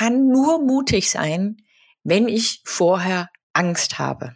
[0.00, 1.58] kann nur mutig sein,
[2.04, 4.34] wenn ich vorher Angst habe.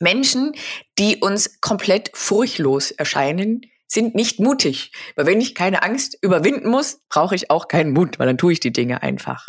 [0.00, 0.54] Menschen,
[0.98, 4.90] die uns komplett furchtlos erscheinen, sind nicht mutig.
[5.14, 8.54] Weil wenn ich keine Angst überwinden muss, brauche ich auch keinen Mut, weil dann tue
[8.54, 9.46] ich die Dinge einfach.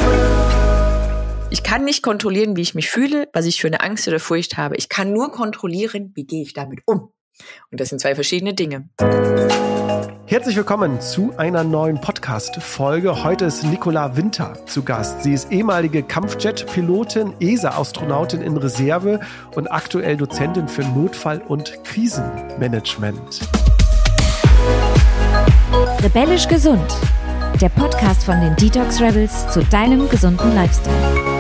[1.50, 4.58] Ich kann nicht kontrollieren, wie ich mich fühle, was ich für eine Angst oder Furcht
[4.58, 4.76] habe.
[4.76, 7.10] Ich kann nur kontrollieren, wie gehe ich damit um.
[7.72, 8.90] Und das sind zwei verschiedene Dinge.
[10.28, 13.24] Herzlich willkommen zu einer neuen Podcast-Folge.
[13.24, 15.22] Heute ist Nicola Winter zu Gast.
[15.22, 19.20] Sie ist ehemalige Kampfjet-Pilotin, ESA-Astronautin in Reserve
[19.56, 23.42] und aktuell Dozentin für Notfall- und Krisenmanagement.
[26.02, 26.96] Rebellisch gesund.
[27.62, 31.35] Der Podcast von den Detox Rebels zu deinem gesunden Lifestyle.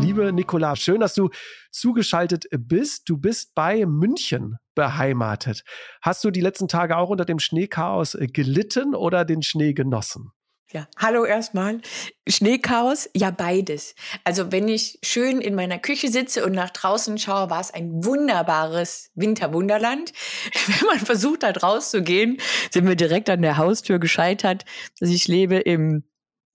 [0.00, 1.30] Liebe Nicola, schön, dass du
[1.72, 3.08] zugeschaltet bist.
[3.08, 5.64] Du bist bei München beheimatet.
[6.00, 10.32] Hast du die letzten Tage auch unter dem Schneechaos gelitten oder den Schnee genossen?
[10.70, 11.80] Ja, hallo erstmal.
[12.28, 13.94] Schneechaos, ja beides.
[14.22, 18.04] Also wenn ich schön in meiner Küche sitze und nach draußen schaue, war es ein
[18.04, 20.12] wunderbares Winterwunderland.
[20.66, 22.36] Wenn man versucht hat rauszugehen,
[22.70, 24.66] sind wir direkt an der Haustür gescheitert.
[25.00, 26.04] Also ich lebe im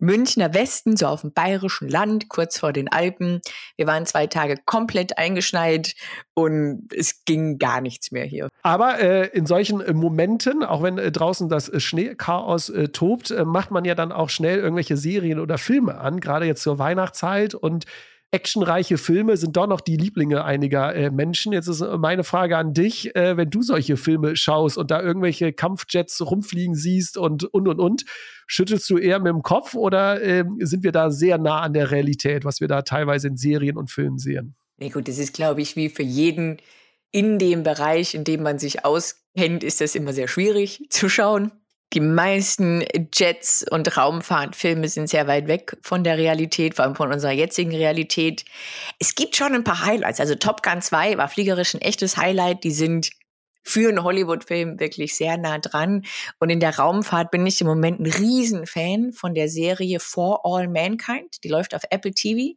[0.04, 3.42] Münchner Westen, so auf dem bayerischen Land, kurz vor den Alpen.
[3.78, 5.96] Wir waren zwei Tage komplett eingeschneit
[6.34, 8.50] und es ging gar nichts mehr hier.
[8.64, 13.32] Aber äh, in solchen äh, Momenten, auch wenn äh, draußen das äh, Schneechaos äh, tobt,
[13.32, 16.80] äh, macht man ja dann auch schnell irgendwelche Serien oder Filme an, gerade jetzt zur
[16.80, 17.86] Weihnachtszeit und
[18.34, 21.54] actionreiche Filme sind doch noch die Lieblinge einiger äh, Menschen.
[21.54, 25.54] Jetzt ist meine Frage an dich, äh, wenn du solche Filme schaust und da irgendwelche
[25.54, 28.06] Kampfjets rumfliegen siehst und und und und,
[28.48, 31.92] schüttelst du eher mit dem Kopf oder äh, sind wir da sehr nah an der
[31.92, 34.56] Realität, was wir da teilweise in Serien und Filmen sehen?
[34.78, 36.58] Nee, gut, das ist, glaube ich, wie für jeden
[37.12, 41.52] in dem Bereich, in dem man sich auskennt, ist das immer sehr schwierig zu schauen.
[41.92, 47.12] Die meisten Jets und Raumfahrtfilme sind sehr weit weg von der Realität, vor allem von
[47.12, 48.46] unserer jetzigen Realität.
[49.00, 50.20] Es gibt schon ein paar Highlights.
[50.20, 52.64] Also Top Gun 2 war fliegerisch ein echtes Highlight.
[52.64, 53.12] Die sind
[53.64, 56.04] für einen Hollywood-Film wirklich sehr nah dran.
[56.40, 60.68] Und in der Raumfahrt bin ich im Moment ein Riesenfan von der Serie For All
[60.68, 61.44] Mankind.
[61.44, 62.56] Die läuft auf Apple TV.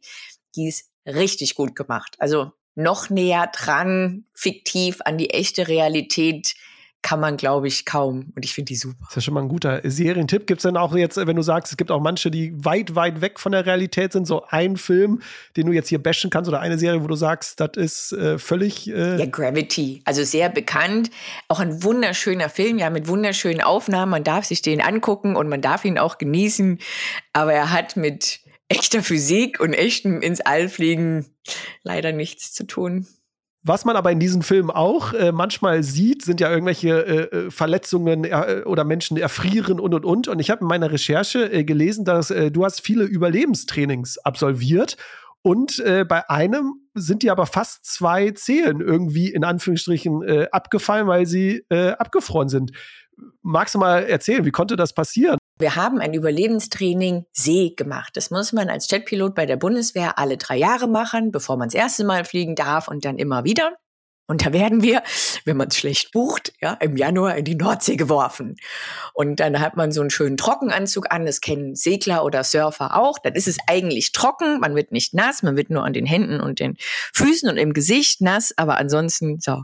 [0.55, 2.15] Die ist richtig gut gemacht.
[2.19, 6.55] Also noch näher dran, fiktiv an die echte Realität
[7.07, 8.33] kann man, glaube ich, kaum.
[8.35, 8.97] Und ich finde die super.
[8.99, 10.45] Das ist ja schon mal ein guter Serientipp.
[10.45, 13.21] Gibt es denn auch jetzt, wenn du sagst, es gibt auch manche, die weit, weit
[13.21, 15.21] weg von der Realität sind, so ein Film,
[15.55, 18.37] den du jetzt hier bashen kannst oder eine Serie, wo du sagst, das ist äh,
[18.37, 18.89] völlig.
[18.89, 20.01] Äh ja, Gravity.
[20.03, 21.09] Also sehr bekannt.
[21.47, 24.11] Auch ein wunderschöner Film, ja, mit wunderschönen Aufnahmen.
[24.11, 26.79] Man darf sich den angucken und man darf ihn auch genießen.
[27.31, 31.25] Aber er hat mit echter Physik und echtem ins All fliegen
[31.83, 33.07] leider nichts zu tun.
[33.67, 37.51] Was man aber in diesem Film auch äh, manchmal sieht, sind ja irgendwelche äh, äh
[37.51, 40.29] Verletzungen äh, oder Menschen erfrieren und und und.
[40.29, 44.95] Und ich habe in meiner Recherche äh, gelesen, dass äh, du hast viele Überlebenstrainings absolviert
[45.41, 51.63] und bei einem sind dir aber fast zwei Zehen irgendwie in Anführungsstrichen abgefallen, weil sie
[51.69, 52.71] abgefroren sind.
[53.43, 55.37] Magst du mal erzählen, wie konnte das passieren?
[55.59, 58.15] Wir haben ein Überlebenstraining See gemacht.
[58.15, 61.73] Das muss man als Jetpilot bei der Bundeswehr alle drei Jahre machen, bevor man das
[61.73, 63.73] erste Mal fliegen darf und dann immer wieder.
[64.29, 65.03] Und da werden wir,
[65.45, 68.57] wenn man es schlecht bucht, ja, im Januar in die Nordsee geworfen.
[69.13, 71.25] Und dann hat man so einen schönen Trockenanzug an.
[71.25, 73.19] Das kennen Segler oder Surfer auch.
[73.19, 74.59] Dann ist es eigentlich trocken.
[74.59, 75.43] Man wird nicht nass.
[75.43, 76.75] Man wird nur an den Händen und den
[77.13, 78.53] Füßen und im Gesicht nass.
[78.57, 79.63] Aber ansonsten so.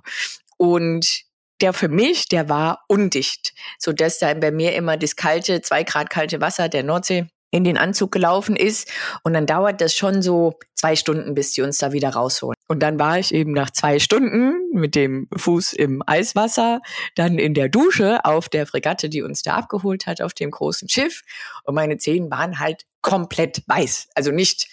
[0.57, 1.25] Und
[1.63, 5.83] der für mich, der war undicht, so dass da bei mir immer das kalte, zwei
[5.83, 8.91] Grad kalte Wasser der Nordsee in den Anzug gelaufen ist.
[9.23, 12.55] Und dann dauert das schon so zwei Stunden, bis die uns da wieder rausholen.
[12.67, 16.81] Und dann war ich eben nach zwei Stunden mit dem Fuß im Eiswasser,
[17.15, 20.89] dann in der Dusche auf der Fregatte, die uns da abgeholt hat, auf dem großen
[20.89, 21.21] Schiff.
[21.63, 24.09] Und meine Zehen waren halt komplett weiß.
[24.15, 24.67] Also nicht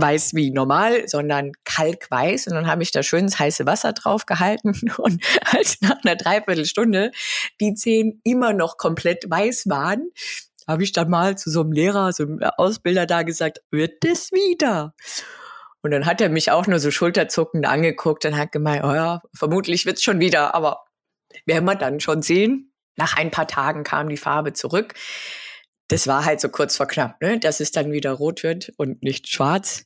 [0.00, 2.46] weiß wie normal, sondern kalkweiß.
[2.46, 7.10] Und dann habe ich da schönes heiße Wasser drauf gehalten und als nach einer Dreiviertelstunde
[7.60, 10.10] die Zehen immer noch komplett weiß waren,
[10.68, 14.32] habe ich dann mal zu so einem Lehrer, so einem Ausbilder da gesagt, wird das
[14.32, 14.94] wieder?
[15.82, 19.22] Und dann hat er mich auch nur so schulterzuckend angeguckt und hat gemeint, oh ja,
[19.32, 20.84] vermutlich wird's schon wieder, aber
[21.44, 22.72] werden wir dann schon sehen.
[22.96, 24.94] Nach ein paar Tagen kam die Farbe zurück
[25.88, 27.38] das war halt so kurz vor knapp, ne?
[27.38, 29.84] dass es dann wieder rot wird und nicht schwarz.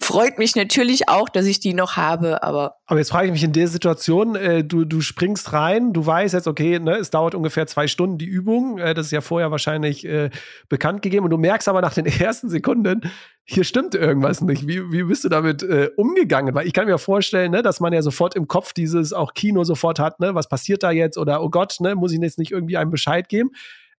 [0.00, 2.76] Freut mich natürlich auch, dass ich die noch habe, aber.
[2.86, 6.32] Aber jetzt frage ich mich in der Situation, äh, du, du springst rein, du weißt
[6.32, 8.78] jetzt, okay, ne, es dauert ungefähr zwei Stunden die Übung.
[8.78, 10.30] Äh, das ist ja vorher wahrscheinlich äh,
[10.70, 11.24] bekannt gegeben.
[11.24, 13.02] Und du merkst aber nach den ersten Sekunden,
[13.44, 14.66] hier stimmt irgendwas nicht.
[14.66, 16.54] Wie, wie bist du damit äh, umgegangen?
[16.54, 19.64] Weil ich kann mir vorstellen, ne, dass man ja sofort im Kopf dieses auch Kino
[19.64, 21.18] sofort hat, ne, was passiert da jetzt?
[21.18, 23.50] Oder oh Gott, ne, muss ich jetzt nicht irgendwie einem Bescheid geben?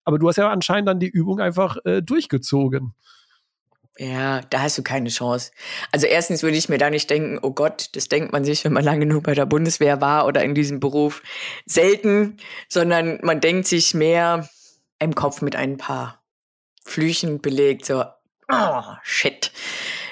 [0.03, 2.93] Aber du hast ja anscheinend dann die Übung einfach äh, durchgezogen.
[3.99, 5.51] Ja, da hast du keine Chance.
[5.91, 8.73] Also erstens würde ich mir da nicht denken, oh Gott, das denkt man sich, wenn
[8.73, 11.21] man lange genug bei der Bundeswehr war oder in diesem Beruf
[11.65, 14.49] selten, sondern man denkt sich mehr
[14.97, 16.23] im Kopf mit ein paar
[16.83, 18.03] Flüchen belegt, so,
[18.51, 19.51] oh, shit,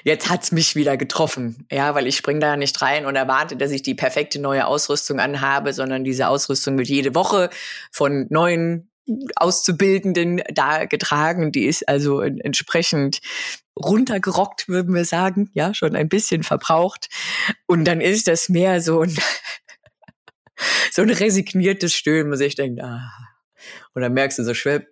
[0.03, 1.65] jetzt hat's mich wieder getroffen.
[1.71, 5.19] Ja, weil ich spring da nicht rein und erwarte, dass ich die perfekte neue Ausrüstung
[5.19, 7.49] anhabe, sondern diese Ausrüstung wird jede Woche
[7.91, 8.90] von neuen
[9.35, 11.51] Auszubildenden da getragen.
[11.51, 13.19] Die ist also entsprechend
[13.77, 17.09] runtergerockt, würden wir sagen, ja, schon ein bisschen verbraucht.
[17.67, 19.15] Und dann ist das mehr so ein,
[20.91, 23.11] so ein resigniertes Stöhnen, wo ich denke, ah.
[23.93, 24.87] Und dann merkst du so schwipp,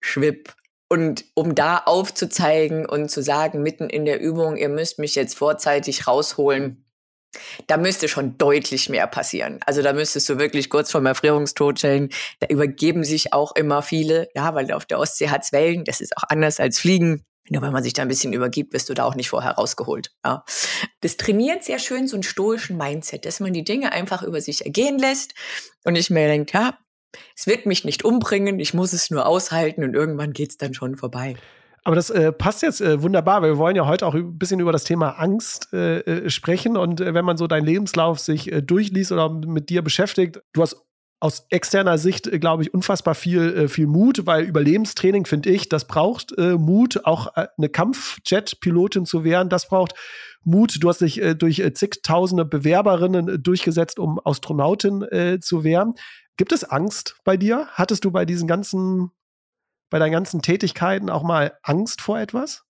[0.00, 0.54] schwipp.
[0.88, 5.36] Und um da aufzuzeigen und zu sagen, mitten in der Übung, ihr müsst mich jetzt
[5.36, 6.83] vorzeitig rausholen,
[7.66, 9.60] da müsste schon deutlich mehr passieren.
[9.66, 12.10] Also da müsstest du wirklich kurz vorm Erfrierungstod stellen.
[12.40, 15.84] Da übergeben sich auch immer viele, ja, weil auf der Ostsee hat's Wellen.
[15.84, 17.24] Das ist auch anders als Fliegen.
[17.50, 20.12] Nur wenn man sich da ein bisschen übergibt, wirst du da auch nicht vorher rausgeholt.
[20.24, 20.44] Ja.
[21.00, 24.64] Das trainiert sehr schön so einen stoischen Mindset, dass man die Dinge einfach über sich
[24.64, 25.34] ergehen lässt
[25.84, 26.78] und ich mir denke, ja,
[27.36, 30.96] es wird mich nicht umbringen, ich muss es nur aushalten und irgendwann geht's dann schon
[30.96, 31.36] vorbei.
[31.84, 34.58] Aber das äh, passt jetzt äh, wunderbar, weil wir wollen ja heute auch ein bisschen
[34.58, 36.78] über das Thema Angst äh, äh sprechen.
[36.78, 40.62] Und äh, wenn man so deinen Lebenslauf sich äh, durchliest oder mit dir beschäftigt, du
[40.62, 40.76] hast
[41.20, 46.36] aus externer Sicht, glaube ich, unfassbar viel, viel Mut, weil Überlebenstraining, finde ich, das braucht
[46.36, 49.94] Mut, auch eine Kampfjet-Pilotin zu werden, das braucht
[50.42, 50.76] Mut.
[50.82, 55.94] Du hast dich durch zigtausende Bewerberinnen durchgesetzt, um Astronautin zu werden.
[56.36, 57.68] Gibt es Angst bei dir?
[57.72, 59.10] Hattest du bei diesen ganzen,
[59.94, 62.64] bei deinen ganzen Tätigkeiten auch mal Angst vor etwas?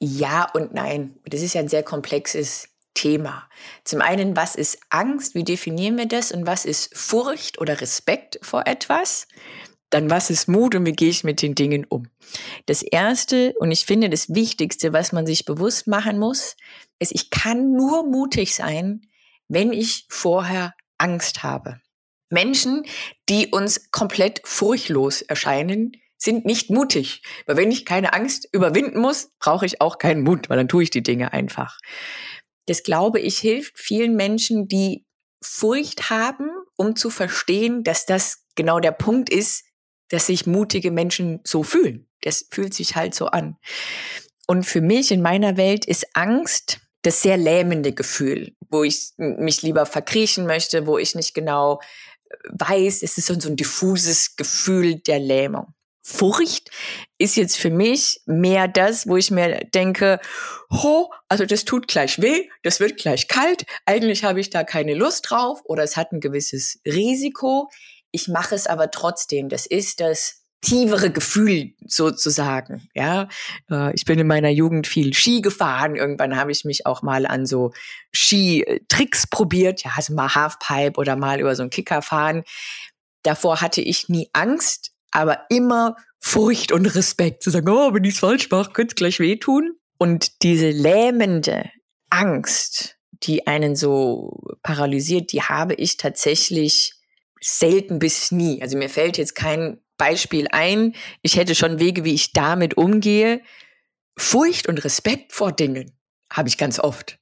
[0.00, 1.14] Ja und nein.
[1.24, 3.48] Das ist ja ein sehr komplexes Thema.
[3.84, 5.36] Zum einen, was ist Angst?
[5.36, 6.32] Wie definieren wir das?
[6.32, 9.28] Und was ist Furcht oder Respekt vor etwas?
[9.90, 12.08] Dann was ist Mut und wie gehe ich mit den Dingen um?
[12.66, 16.56] Das erste und ich finde das Wichtigste, was man sich bewusst machen muss,
[16.98, 19.02] ist, ich kann nur mutig sein,
[19.46, 21.80] wenn ich vorher Angst habe.
[22.30, 22.82] Menschen,
[23.28, 27.22] die uns komplett furchtlos erscheinen, sind nicht mutig.
[27.46, 30.82] Weil wenn ich keine Angst überwinden muss, brauche ich auch keinen Mut, weil dann tue
[30.82, 31.78] ich die Dinge einfach
[32.68, 35.06] das glaube ich hilft vielen Menschen, die
[35.42, 39.64] Furcht haben, um zu verstehen, dass das genau der Punkt ist,
[40.10, 42.08] dass sich mutige Menschen so fühlen.
[42.22, 43.56] Das fühlt sich halt so an.
[44.46, 49.62] Und für mich in meiner Welt ist Angst das sehr lähmende Gefühl, wo ich mich
[49.62, 51.80] lieber verkriechen möchte, wo ich nicht genau
[52.50, 55.74] weiß, es ist so ein diffuses Gefühl der Lähmung.
[56.02, 56.70] Furcht
[57.18, 60.20] ist jetzt für mich mehr das, wo ich mir denke,
[60.70, 64.94] ho, also das tut gleich weh, das wird gleich kalt, eigentlich habe ich da keine
[64.94, 67.68] Lust drauf oder es hat ein gewisses Risiko.
[68.10, 69.48] Ich mache es aber trotzdem.
[69.48, 72.88] Das ist das tiefere Gefühl sozusagen.
[72.94, 73.28] Ja,
[73.70, 75.94] äh, ich bin in meiner Jugend viel Ski gefahren.
[75.94, 77.72] Irgendwann habe ich mich auch mal an so
[78.12, 79.84] Ski-Tricks probiert.
[79.84, 82.42] Ja, also mal Halfpipe oder mal über so einen Kicker fahren.
[83.22, 88.14] Davor hatte ich nie Angst, aber immer Furcht und Respekt zu sagen, oh, wenn ich
[88.14, 89.72] es falsch mache, könnte es gleich wehtun.
[89.98, 91.70] Und diese lähmende
[92.10, 96.94] Angst, die einen so paralysiert, die habe ich tatsächlich
[97.40, 98.62] selten bis nie.
[98.62, 100.94] Also mir fällt jetzt kein Beispiel ein.
[101.22, 103.42] Ich hätte schon Wege, wie ich damit umgehe.
[104.16, 105.96] Furcht und Respekt vor Dingen
[106.32, 107.18] habe ich ganz oft.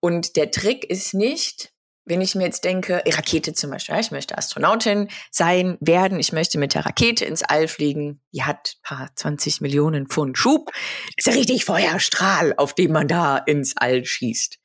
[0.00, 1.72] Und der Trick ist nicht,
[2.08, 6.58] wenn ich mir jetzt denke, Rakete zum Beispiel, ich möchte Astronautin sein, werden, ich möchte
[6.58, 10.70] mit der Rakete ins All fliegen, die hat paar 20 Millionen Pfund Schub,
[11.16, 14.58] das ist ja richtig Feuerstrahl, auf dem man da ins All schießt.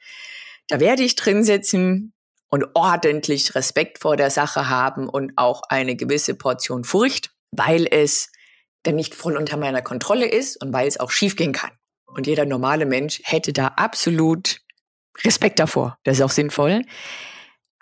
[0.70, 2.14] Da werde ich drin sitzen
[2.50, 8.32] und ordentlich Respekt vor der Sache haben und auch eine gewisse Portion Furcht, weil es
[8.84, 11.72] dann nicht voll unter meiner Kontrolle ist und weil es auch schiefgehen kann.
[12.06, 14.62] Und jeder normale Mensch hätte da absolut
[15.26, 15.98] Respekt davor.
[16.04, 16.84] Das ist auch sinnvoll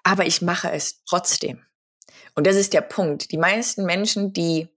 [0.03, 1.63] aber ich mache es trotzdem.
[2.35, 3.31] Und das ist der Punkt.
[3.31, 4.67] Die meisten Menschen, die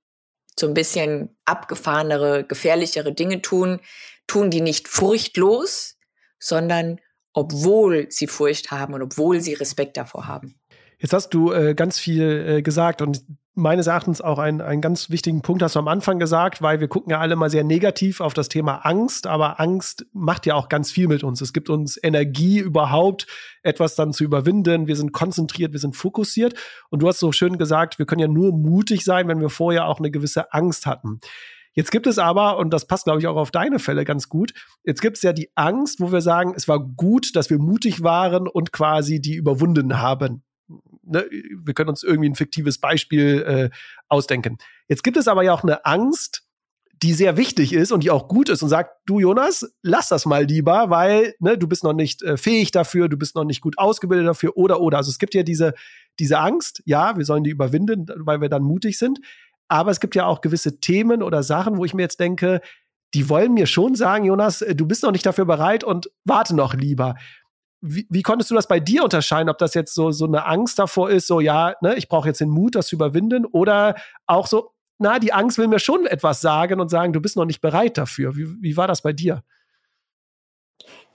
[0.58, 3.80] so ein bisschen abgefahrenere, gefährlichere Dinge tun,
[4.26, 5.96] tun die nicht furchtlos,
[6.38, 7.00] sondern
[7.32, 10.60] obwohl sie Furcht haben und obwohl sie Respekt davor haben.
[10.98, 13.24] Jetzt hast du äh, ganz viel äh, gesagt und
[13.54, 16.88] meines Erachtens auch einen, einen ganz wichtigen Punkt hast du am Anfang gesagt, weil wir
[16.88, 20.68] gucken ja alle mal sehr negativ auf das Thema Angst, aber Angst macht ja auch
[20.68, 21.40] ganz viel mit uns.
[21.40, 23.26] Es gibt uns Energie überhaupt,
[23.62, 24.86] etwas dann zu überwinden.
[24.86, 26.54] Wir sind konzentriert, wir sind fokussiert.
[26.90, 29.86] Und du hast so schön gesagt, wir können ja nur mutig sein, wenn wir vorher
[29.86, 31.20] auch eine gewisse Angst hatten.
[31.72, 34.54] Jetzt gibt es aber, und das passt, glaube ich, auch auf deine Fälle ganz gut,
[34.84, 38.04] jetzt gibt es ja die Angst, wo wir sagen, es war gut, dass wir mutig
[38.04, 40.43] waren und quasi die überwunden haben
[41.02, 43.76] ne, wir können uns irgendwie ein fiktives Beispiel äh,
[44.08, 44.58] ausdenken.
[44.88, 46.42] Jetzt gibt es aber ja auch eine Angst,
[47.02, 50.26] die sehr wichtig ist und die auch gut ist und sagt, du Jonas, lass das
[50.26, 53.60] mal lieber, weil ne, du bist noch nicht äh, fähig dafür, du bist noch nicht
[53.60, 54.98] gut ausgebildet dafür oder oder.
[54.98, 55.74] Also es gibt ja diese,
[56.18, 59.20] diese Angst, ja, wir sollen die überwinden, weil wir dann mutig sind.
[59.68, 62.60] Aber es gibt ja auch gewisse Themen oder Sachen, wo ich mir jetzt denke,
[63.12, 66.54] die wollen mir schon sagen, Jonas, äh, du bist noch nicht dafür bereit und warte
[66.54, 67.16] noch lieber.
[67.86, 70.78] Wie, wie, konntest du das bei dir unterscheiden, ob das jetzt so, so eine Angst
[70.78, 73.94] davor ist, so ja, ne, ich brauche jetzt den Mut, das zu überwinden, oder
[74.26, 77.44] auch so, na, die Angst will mir schon etwas sagen und sagen, du bist noch
[77.44, 78.36] nicht bereit dafür.
[78.36, 79.44] Wie, wie war das bei dir?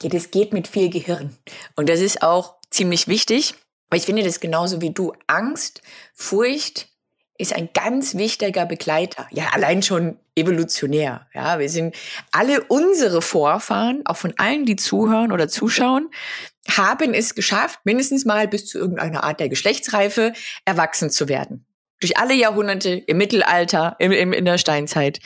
[0.03, 1.35] Ja, das geht mit viel Gehirn.
[1.75, 3.55] Und das ist auch ziemlich wichtig,
[3.89, 5.13] weil ich finde das genauso wie du.
[5.27, 5.81] Angst,
[6.13, 6.88] Furcht
[7.39, 9.25] ist ein ganz wichtiger Begleiter.
[9.31, 11.27] Ja, allein schon evolutionär.
[11.33, 11.95] Ja, wir sind
[12.31, 16.09] alle unsere Vorfahren, auch von allen, die zuhören oder zuschauen,
[16.77, 20.33] haben es geschafft, mindestens mal bis zu irgendeiner Art der Geschlechtsreife
[20.65, 21.65] erwachsen zu werden
[21.99, 25.19] durch alle Jahrhunderte, im Mittelalter, im, im, in der Steinzeit.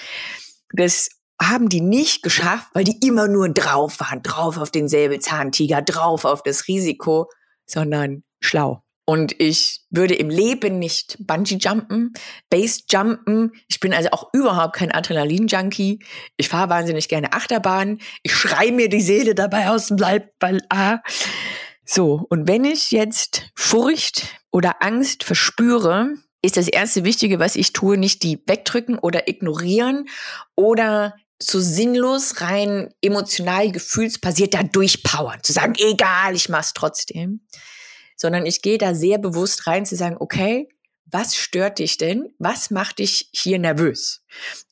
[0.71, 1.09] Das
[1.41, 6.25] haben die nicht geschafft, weil die immer nur drauf waren, drauf auf den Säbelzahntiger, drauf
[6.25, 7.29] auf das Risiko,
[7.65, 8.82] sondern schlau.
[9.05, 12.13] Und ich würde im Leben nicht Bungee-Jumpen,
[12.49, 13.51] Base-Jumpen.
[13.67, 15.99] Ich bin also auch überhaupt kein Adrenalin-Junkie.
[16.37, 17.99] Ich fahre wahnsinnig gerne Achterbahn.
[18.23, 20.31] Ich schrei mir die Seele dabei aus dem Leib.
[20.39, 20.99] Weil, ah.
[21.85, 27.73] So, und wenn ich jetzt Furcht oder Angst verspüre, ist das erste Wichtige, was ich
[27.73, 30.05] tue, nicht die wegdrücken oder ignorieren
[30.55, 37.41] oder so sinnlos rein emotional gefühlsbasiert da durchpowern, zu sagen, egal, ich mach's trotzdem,
[38.15, 40.69] sondern ich gehe da sehr bewusst rein zu sagen, okay,
[41.05, 42.33] was stört dich denn?
[42.39, 44.23] Was macht dich hier nervös?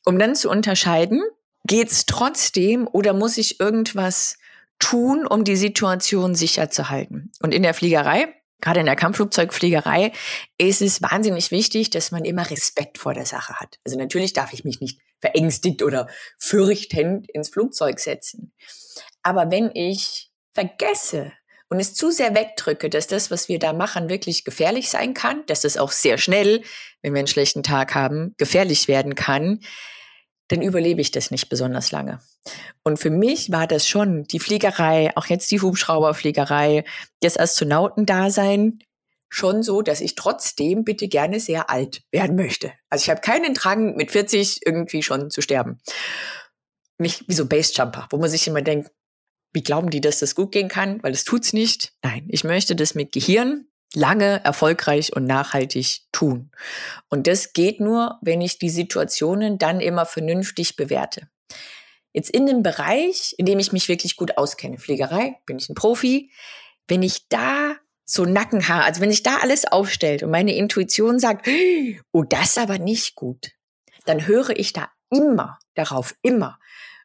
[0.06, 1.22] Um dann zu unterscheiden,
[1.66, 4.38] geht's trotzdem oder muss ich irgendwas
[4.80, 7.32] tun, um die Situation sicher zu halten?
[7.42, 10.14] Und in der Fliegerei gerade in der Kampfflugzeugfliegerei
[10.58, 13.80] ist es wahnsinnig wichtig, dass man immer Respekt vor der Sache hat.
[13.84, 16.08] Also natürlich darf ich mich nicht verängstigt oder
[16.38, 18.54] fürchtend ins Flugzeug setzen.
[19.24, 21.32] Aber wenn ich vergesse
[21.72, 25.46] und es zu sehr wegdrücke, dass das, was wir da machen, wirklich gefährlich sein kann,
[25.46, 26.64] dass es auch sehr schnell,
[27.02, 29.62] wenn wir einen schlechten Tag haben, gefährlich werden kann,
[30.50, 32.20] dann überlebe ich das nicht besonders lange.
[32.84, 36.84] Und für mich war das schon die Fliegerei, auch jetzt die Hubschrauberfliegerei,
[37.22, 38.80] das Astronautendasein
[39.30, 42.74] schon so, dass ich trotzdem bitte gerne sehr alt werden möchte.
[42.90, 45.80] Also ich habe keinen Drang, mit 40 irgendwie schon zu sterben.
[46.98, 48.92] Nicht wie so Basejumper, wo man sich immer denkt,
[49.54, 51.02] wie glauben die, dass das gut gehen kann?
[51.04, 51.94] Weil es tut's nicht.
[52.04, 56.52] Nein, ich möchte das mit Gehirn lange, erfolgreich und nachhaltig tun.
[57.10, 61.28] Und das geht nur, wenn ich die Situationen dann immer vernünftig bewerte.
[62.14, 65.76] Jetzt in dem Bereich, in dem ich mich wirklich gut auskenne, Pflegerei, bin ich ein
[65.76, 66.32] Profi,
[66.88, 71.48] wenn ich da so Nackenhaar, also wenn sich da alles aufstellt und meine Intuition sagt,
[72.12, 73.52] oh, das ist aber nicht gut,
[74.06, 76.60] dann höre ich da immer darauf, immer,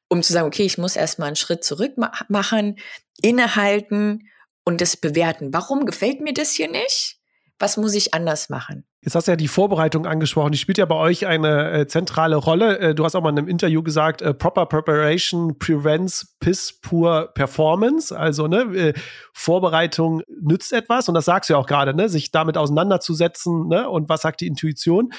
[0.08, 1.94] um zu sagen, okay, ich muss erstmal einen Schritt zurück
[2.28, 2.78] machen,
[3.22, 4.28] innehalten
[4.64, 5.52] und das bewerten.
[5.52, 7.18] Warum gefällt mir das hier nicht?
[7.58, 8.84] Was muss ich anders machen?
[9.00, 10.50] Jetzt hast du ja die Vorbereitung angesprochen.
[10.52, 12.78] Die spielt ja bei euch eine äh, zentrale Rolle.
[12.80, 17.32] Äh, du hast auch mal in einem Interview gesagt, äh, Proper Preparation prevents piss poor
[17.32, 18.16] performance.
[18.16, 18.94] Also ne, äh,
[19.32, 23.68] Vorbereitung nützt etwas und das sagst du ja auch gerade, ne, sich damit auseinanderzusetzen.
[23.68, 25.10] Ne, und was sagt die Intuition?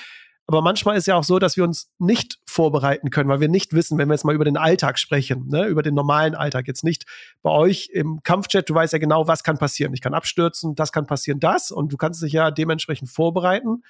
[0.50, 3.74] Aber manchmal ist ja auch so, dass wir uns nicht vorbereiten können, weil wir nicht
[3.74, 6.86] wissen, wenn wir jetzt mal über den Alltag sprechen, ne, über den normalen Alltag, jetzt
[6.86, 7.06] nicht
[7.42, 9.94] bei euch im Kampfchat, du weißt ja genau, was kann passieren.
[9.94, 13.84] Ich kann abstürzen, das kann passieren, das und du kannst dich ja dementsprechend vorbereiten.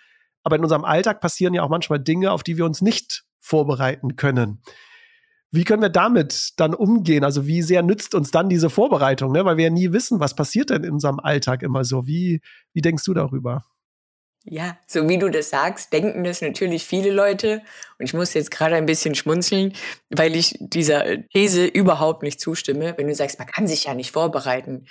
[0.43, 4.15] Aber in unserem Alltag passieren ja auch manchmal Dinge, auf die wir uns nicht vorbereiten
[4.15, 4.61] können.
[5.51, 7.23] Wie können wir damit dann umgehen?
[7.23, 9.31] Also wie sehr nützt uns dann diese Vorbereitung?
[9.31, 9.45] Ne?
[9.45, 12.07] Weil wir ja nie wissen, was passiert denn in unserem Alltag immer so.
[12.07, 12.41] Wie,
[12.73, 13.63] wie denkst du darüber?
[14.49, 17.61] Ja, so wie du das sagst, denken das natürlich viele Leute.
[17.99, 19.73] Und ich muss jetzt gerade ein bisschen schmunzeln,
[20.09, 22.93] weil ich dieser These überhaupt nicht zustimme.
[22.97, 24.85] Wenn du sagst, man kann sich ja nicht vorbereiten.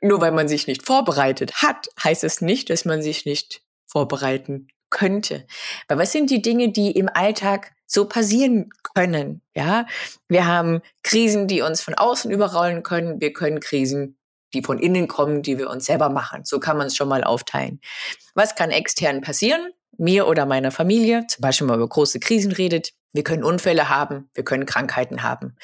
[0.00, 4.68] Nur weil man sich nicht vorbereitet hat, heißt es nicht, dass man sich nicht vorbereiten
[4.88, 5.48] könnte.
[5.88, 9.42] Weil was sind die Dinge, die im Alltag so passieren können?
[9.56, 9.86] Ja,
[10.28, 13.20] wir haben Krisen, die uns von außen überrollen können.
[13.20, 14.16] Wir können Krisen
[14.56, 16.44] die von innen kommen, die wir uns selber machen.
[16.44, 17.80] So kann man es schon mal aufteilen.
[18.34, 19.70] Was kann extern passieren?
[19.98, 22.92] Mir oder meiner Familie, zum Beispiel, wenn man über große Krisen redet.
[23.12, 25.56] Wir können Unfälle haben, wir können Krankheiten haben,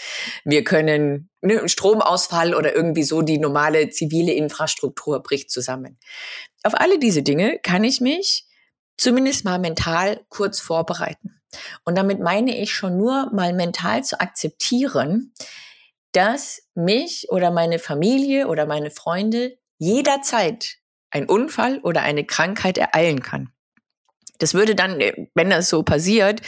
[0.43, 5.99] wir können ne, einen Stromausfall oder irgendwie so die normale zivile Infrastruktur bricht zusammen.
[6.63, 8.47] Auf alle diese Dinge kann ich mich
[8.97, 11.43] zumindest mal mental kurz vorbereiten.
[11.85, 15.35] Und damit meine ich schon nur mal mental zu akzeptieren,
[16.13, 20.77] dass mich oder meine Familie oder meine Freunde jederzeit
[21.11, 23.53] ein Unfall oder eine Krankheit ereilen kann.
[24.39, 26.41] Das würde dann, äh, wenn das so passiert,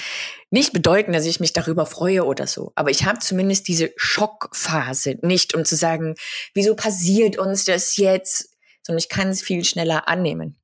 [0.50, 2.72] nicht bedeuten, dass ich mich darüber freue oder so.
[2.74, 6.14] Aber ich habe zumindest diese Schockphase nicht, um zu sagen,
[6.54, 10.60] wieso passiert uns das jetzt, sondern ich kann es viel schneller annehmen.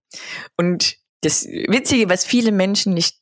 [0.56, 3.18] Und das Witzige, was viele Menschen nicht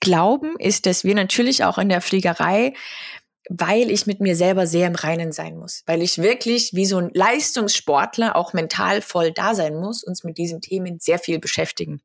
[0.00, 2.74] glauben, ist, dass wir natürlich auch in der Fliegerei
[3.48, 6.98] weil ich mit mir selber sehr im Reinen sein muss, weil ich wirklich wie so
[6.98, 12.00] ein Leistungssportler auch mental voll da sein muss, uns mit diesen Themen sehr viel beschäftigen.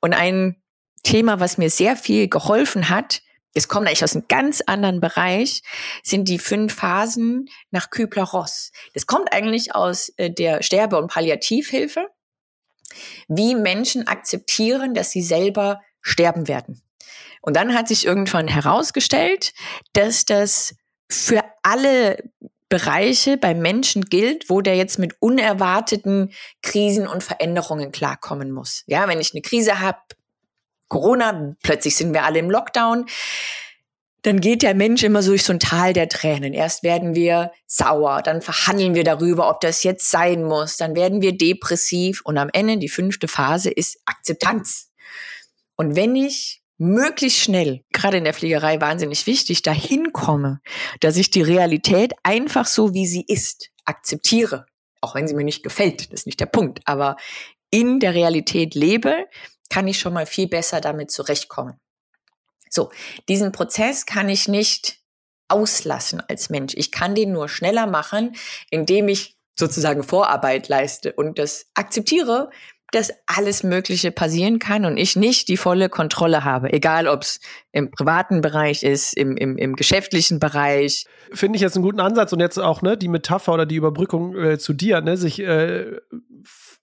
[0.00, 0.56] Und ein
[1.02, 3.22] Thema, was mir sehr viel geholfen hat,
[3.52, 5.62] es kommt eigentlich aus einem ganz anderen Bereich,
[6.02, 8.70] sind die fünf Phasen nach Kübler-Ross.
[8.94, 12.06] Das kommt eigentlich aus äh, der Sterbe- und Palliativhilfe,
[13.28, 16.80] wie Menschen akzeptieren, dass sie selber sterben werden.
[17.40, 19.52] Und dann hat sich irgendwann herausgestellt,
[19.92, 20.74] dass das
[21.10, 22.18] für alle
[22.68, 26.32] Bereiche beim Menschen gilt, wo der jetzt mit unerwarteten
[26.62, 28.84] Krisen und Veränderungen klarkommen muss.
[28.86, 29.98] Ja, wenn ich eine Krise habe,
[30.88, 33.06] Corona, plötzlich sind wir alle im Lockdown,
[34.22, 36.52] dann geht der Mensch immer so durch so ein Tal der Tränen.
[36.52, 41.22] Erst werden wir sauer, dann verhandeln wir darüber, ob das jetzt sein muss, dann werden
[41.22, 44.90] wir depressiv und am Ende die fünfte Phase ist Akzeptanz.
[45.74, 50.60] Und wenn ich möglichst schnell, gerade in der Fliegerei wahnsinnig wichtig, dahin komme,
[51.00, 54.66] dass ich die Realität einfach so, wie sie ist, akzeptiere.
[55.02, 56.80] Auch wenn sie mir nicht gefällt, das ist nicht der Punkt.
[56.86, 57.16] Aber
[57.70, 59.26] in der Realität lebe,
[59.68, 61.78] kann ich schon mal viel besser damit zurechtkommen.
[62.70, 62.90] So,
[63.28, 65.00] diesen Prozess kann ich nicht
[65.48, 66.74] auslassen als Mensch.
[66.76, 68.36] Ich kann den nur schneller machen,
[68.70, 72.50] indem ich sozusagen Vorarbeit leiste und das akzeptiere,
[72.92, 77.40] dass alles Mögliche passieren kann und ich nicht die volle Kontrolle habe, egal ob es
[77.72, 81.04] im privaten Bereich ist, im, im, im geschäftlichen Bereich.
[81.32, 84.36] Finde ich jetzt einen guten Ansatz und jetzt auch ne, die Metapher oder die Überbrückung
[84.36, 85.98] äh, zu dir, ne, sich äh,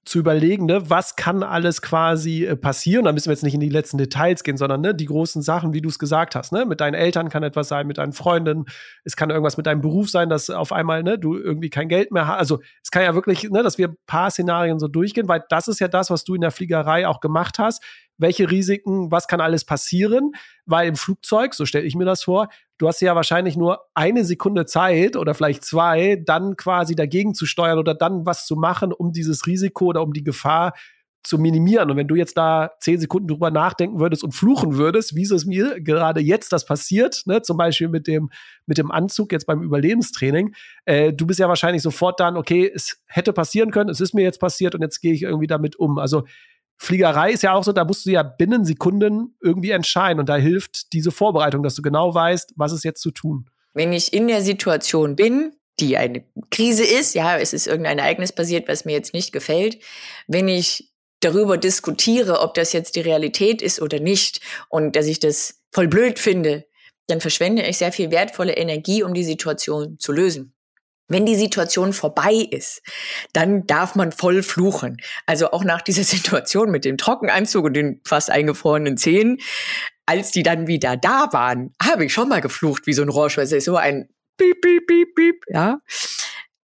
[0.05, 3.05] zu überlegen, ne, was kann alles quasi äh, passieren.
[3.05, 5.73] Da müssen wir jetzt nicht in die letzten Details gehen, sondern ne, die großen Sachen,
[5.73, 6.51] wie du es gesagt hast.
[6.53, 6.65] Ne?
[6.65, 8.65] Mit deinen Eltern kann etwas sein, mit deinen Freunden.
[9.03, 12.11] Es kann irgendwas mit deinem Beruf sein, dass auf einmal ne, du irgendwie kein Geld
[12.11, 12.37] mehr hast.
[12.37, 15.67] Also es kann ja wirklich, ne, dass wir ein paar Szenarien so durchgehen, weil das
[15.67, 17.83] ist ja das, was du in der Fliegerei auch gemacht hast
[18.17, 20.31] welche Risiken, was kann alles passieren,
[20.65, 24.23] weil im Flugzeug, so stelle ich mir das vor, du hast ja wahrscheinlich nur eine
[24.23, 28.93] Sekunde Zeit oder vielleicht zwei, dann quasi dagegen zu steuern oder dann was zu machen,
[28.93, 30.73] um dieses Risiko oder um die Gefahr
[31.23, 31.91] zu minimieren.
[31.91, 35.31] Und wenn du jetzt da zehn Sekunden drüber nachdenken würdest und fluchen würdest, wie ist
[35.31, 37.41] es mir gerade jetzt das passiert, ne?
[37.41, 38.29] zum Beispiel mit dem,
[38.65, 43.01] mit dem Anzug jetzt beim Überlebenstraining, äh, du bist ja wahrscheinlich sofort dann, okay, es
[43.07, 45.97] hätte passieren können, es ist mir jetzt passiert und jetzt gehe ich irgendwie damit um.
[45.97, 46.23] Also
[46.77, 50.37] Fliegerei ist ja auch so, da musst du ja binnen Sekunden irgendwie entscheiden und da
[50.37, 53.49] hilft diese Vorbereitung, dass du genau weißt, was ist jetzt zu tun.
[53.73, 58.31] Wenn ich in der Situation bin, die eine Krise ist, ja, es ist irgendein Ereignis
[58.31, 59.79] passiert, was mir jetzt nicht gefällt,
[60.27, 65.19] wenn ich darüber diskutiere, ob das jetzt die Realität ist oder nicht und dass ich
[65.19, 66.65] das voll blöd finde,
[67.07, 70.53] dann verschwende ich sehr viel wertvolle Energie, um die Situation zu lösen.
[71.07, 72.81] Wenn die Situation vorbei ist,
[73.33, 74.97] dann darf man voll fluchen.
[75.25, 79.39] Also auch nach dieser Situation mit dem Trockenanzug und den fast eingefrorenen Zähnen,
[80.05, 83.37] als die dann wieder da waren, habe ich schon mal geflucht wie so ein Roche,
[83.37, 85.79] weil es ist so ein Piep, Piep, Piep, Piep, ja.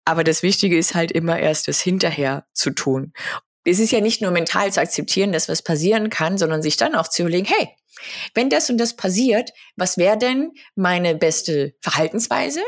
[0.05, 3.13] Aber das Wichtige ist halt immer erst das hinterher zu tun.
[3.65, 6.95] Es ist ja nicht nur mental zu akzeptieren, dass was passieren kann, sondern sich dann
[6.95, 7.69] auch zu überlegen, hey,
[8.35, 12.61] wenn das und das passiert, was wäre denn meine beste Verhaltensweise?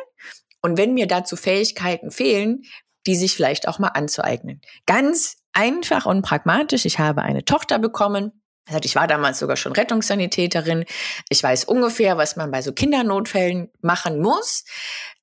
[0.62, 2.62] Und wenn mir dazu Fähigkeiten fehlen,
[3.06, 4.60] die sich vielleicht auch mal anzueignen.
[4.86, 6.84] Ganz einfach und pragmatisch.
[6.84, 8.42] Ich habe eine Tochter bekommen.
[8.68, 10.84] Also ich war damals sogar schon Rettungssanitäterin.
[11.28, 14.64] Ich weiß ungefähr, was man bei so Kindernotfällen machen muss,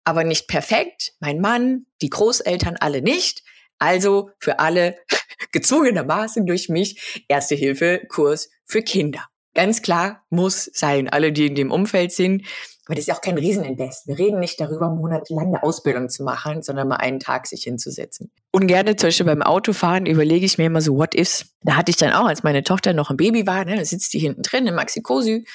[0.04, 1.14] aber nicht perfekt.
[1.20, 3.44] Mein Mann, die Großeltern alle nicht.
[3.78, 4.98] Also für alle
[5.54, 9.30] gezwungenermaßen durch mich Erste Hilfe Kurs für Kinder.
[9.60, 11.10] Ganz klar muss sein.
[11.10, 12.46] Alle, die in dem Umfeld sind,
[12.86, 14.08] aber das ist ja auch kein Rieseninvest.
[14.08, 18.32] Wir reden nicht darüber, monatelang eine Ausbildung zu machen, sondern mal einen Tag sich hinzusetzen.
[18.52, 21.58] Und gerne zum Beispiel beim Autofahren überlege ich mir immer so, what ifs?
[21.64, 24.14] Da hatte ich dann auch, als meine Tochter noch ein Baby war, ne, da sitzt
[24.14, 25.46] die hinten drin im Maxi-Cosi.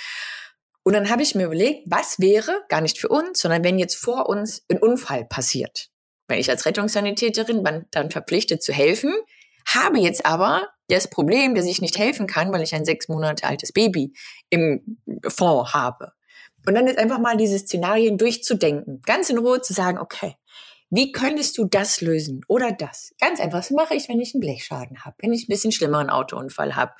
[0.83, 3.97] Und dann habe ich mir überlegt, was wäre, gar nicht für uns, sondern wenn jetzt
[3.97, 5.89] vor uns ein Unfall passiert.
[6.29, 9.15] Wenn ich als Rettungssanitäterin dann verpflichtet zu helfen,
[9.67, 13.47] habe jetzt aber das Problem, dass ich nicht helfen kann, weil ich ein sechs Monate
[13.47, 14.13] altes Baby
[14.51, 16.13] im Fond habe.
[16.67, 20.37] Und dann ist einfach mal diese Szenarien durchzudenken, ganz in Ruhe zu sagen, okay,
[20.91, 23.13] wie könntest du das lösen oder das?
[23.21, 26.09] Ganz einfach, was mache ich, wenn ich einen Blechschaden habe, wenn ich ein bisschen schlimmeren
[26.09, 26.93] Autounfall habe.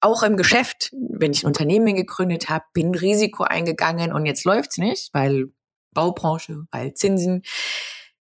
[0.00, 4.78] Auch im Geschäft, wenn ich ein Unternehmen gegründet habe, bin Risiko eingegangen und jetzt läuft's
[4.78, 5.46] nicht, weil
[5.92, 7.42] Baubranche, weil Zinsen.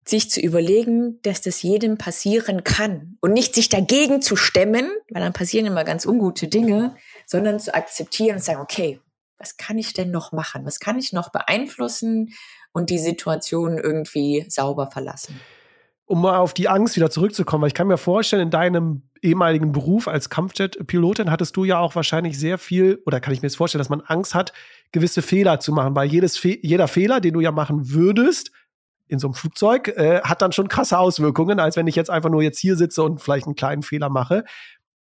[0.10, 5.22] Sich zu überlegen, dass das jedem passieren kann und nicht sich dagegen zu stemmen, weil
[5.22, 9.00] dann passieren immer ganz ungute Dinge, sondern zu akzeptieren und sagen, okay,
[9.38, 10.66] was kann ich denn noch machen?
[10.66, 12.34] Was kann ich noch beeinflussen
[12.72, 15.40] und die Situation irgendwie sauber verlassen?
[16.06, 19.74] Um mal auf die Angst wieder zurückzukommen, weil ich kann mir vorstellen, in deinem ehemaligen
[19.74, 23.58] Beruf als Kampfjet-Pilotin hattest du ja auch wahrscheinlich sehr viel, oder kann ich mir jetzt
[23.58, 24.54] vorstellen, dass man Angst hat,
[24.92, 28.52] gewisse Fehler zu machen, weil jedes Fe jeder Fehler, den du ja machen würdest,
[29.08, 32.30] in so einem Flugzeug, äh, hat dann schon krasse Auswirkungen, als wenn ich jetzt einfach
[32.30, 34.44] nur jetzt hier sitze und vielleicht einen kleinen Fehler mache.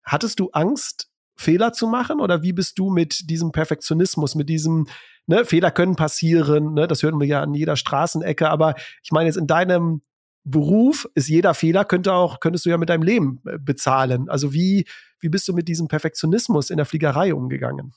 [0.04, 2.20] Hattest du Angst, Fehler zu machen?
[2.20, 4.88] Oder wie bist du mit diesem Perfektionismus, mit diesem,
[5.28, 9.28] ne, Fehler können passieren, ne, das hören wir ja an jeder Straßenecke, aber ich meine
[9.28, 10.02] jetzt in deinem
[10.43, 14.30] Beruf ist jeder Fehler, könnte auch, könntest du ja mit deinem Leben äh, bezahlen.
[14.30, 14.86] Also wie,
[15.20, 17.93] wie bist du mit diesem Perfektionismus in der Fliegerei umgegangen?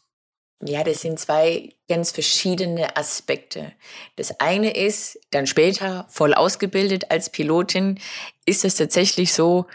[0.62, 3.72] Ja, das sind zwei ganz verschiedene Aspekte.
[4.16, 7.98] Das eine ist, dann später voll ausgebildet als Pilotin,
[8.44, 9.66] ist es tatsächlich so,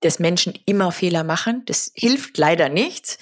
[0.00, 1.62] dass Menschen immer Fehler machen.
[1.64, 3.18] Das hilft leider nichts.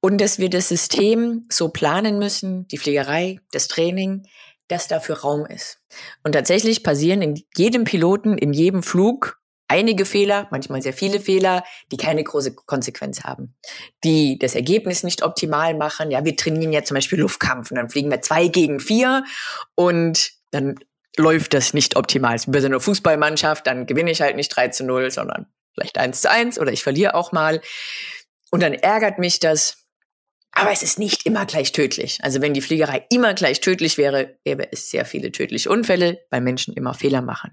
[0.00, 4.26] Und dass wir das System so planen müssen, die Fliegerei, das Training,
[4.68, 5.80] dass dafür Raum ist.
[6.22, 9.37] Und tatsächlich passieren in jedem Piloten, in jedem Flug
[9.68, 13.54] einige Fehler, manchmal sehr viele Fehler, die keine große Konsequenz haben,
[14.02, 16.10] die das Ergebnis nicht optimal machen.
[16.10, 19.24] Ja, wir trainieren ja zum Beispiel Luftkampf und dann fliegen wir zwei gegen vier
[19.74, 20.76] und dann
[21.16, 22.38] läuft das nicht optimal.
[22.46, 26.22] Bei so einer Fußballmannschaft, dann gewinne ich halt nicht 3 zu 0, sondern vielleicht 1
[26.22, 27.60] zu 1 oder ich verliere auch mal.
[28.50, 29.84] Und dann ärgert mich das.
[30.52, 32.18] Aber es ist nicht immer gleich tödlich.
[32.22, 36.40] Also wenn die Fliegerei immer gleich tödlich wäre, gäbe es sehr viele tödliche Unfälle, weil
[36.40, 37.52] Menschen immer Fehler machen.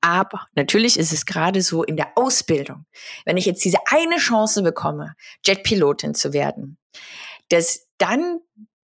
[0.00, 2.86] Aber natürlich ist es gerade so in der Ausbildung,
[3.24, 5.14] wenn ich jetzt diese eine Chance bekomme,
[5.44, 6.78] Jetpilotin zu werden,
[7.48, 8.40] dass dann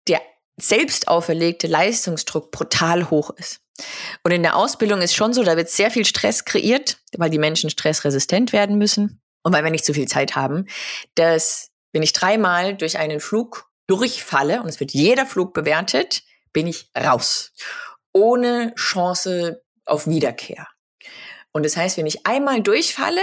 [0.08, 0.22] der
[0.56, 3.60] selbst auferlegte Leistungsdruck brutal hoch ist.
[4.22, 7.38] Und in der Ausbildung ist schon so, da wird sehr viel Stress kreiert, weil die
[7.38, 10.66] Menschen stressresistent werden müssen und weil wir nicht so viel Zeit haben,
[11.14, 16.22] dass wenn ich dreimal durch einen Flug durchfalle und es wird jeder Flug bewertet,
[16.52, 17.52] bin ich raus.
[18.12, 20.66] Ohne Chance auf Wiederkehr.
[21.52, 23.22] Und das heißt, wenn ich einmal durchfalle,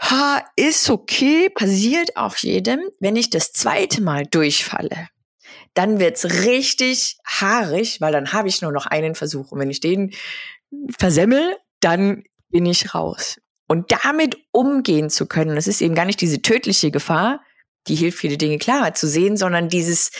[0.00, 2.80] ha, ist okay, passiert auch jedem.
[2.98, 5.08] Wenn ich das zweite Mal durchfalle,
[5.74, 9.52] dann wird's richtig haarig, weil dann habe ich nur noch einen Versuch.
[9.52, 10.12] Und wenn ich den
[10.98, 13.40] versemmel, dann bin ich raus.
[13.68, 17.40] Und damit umgehen zu können, das ist eben gar nicht diese tödliche Gefahr,
[17.86, 20.10] die hilft, viele Dinge klarer zu sehen, sondern dieses,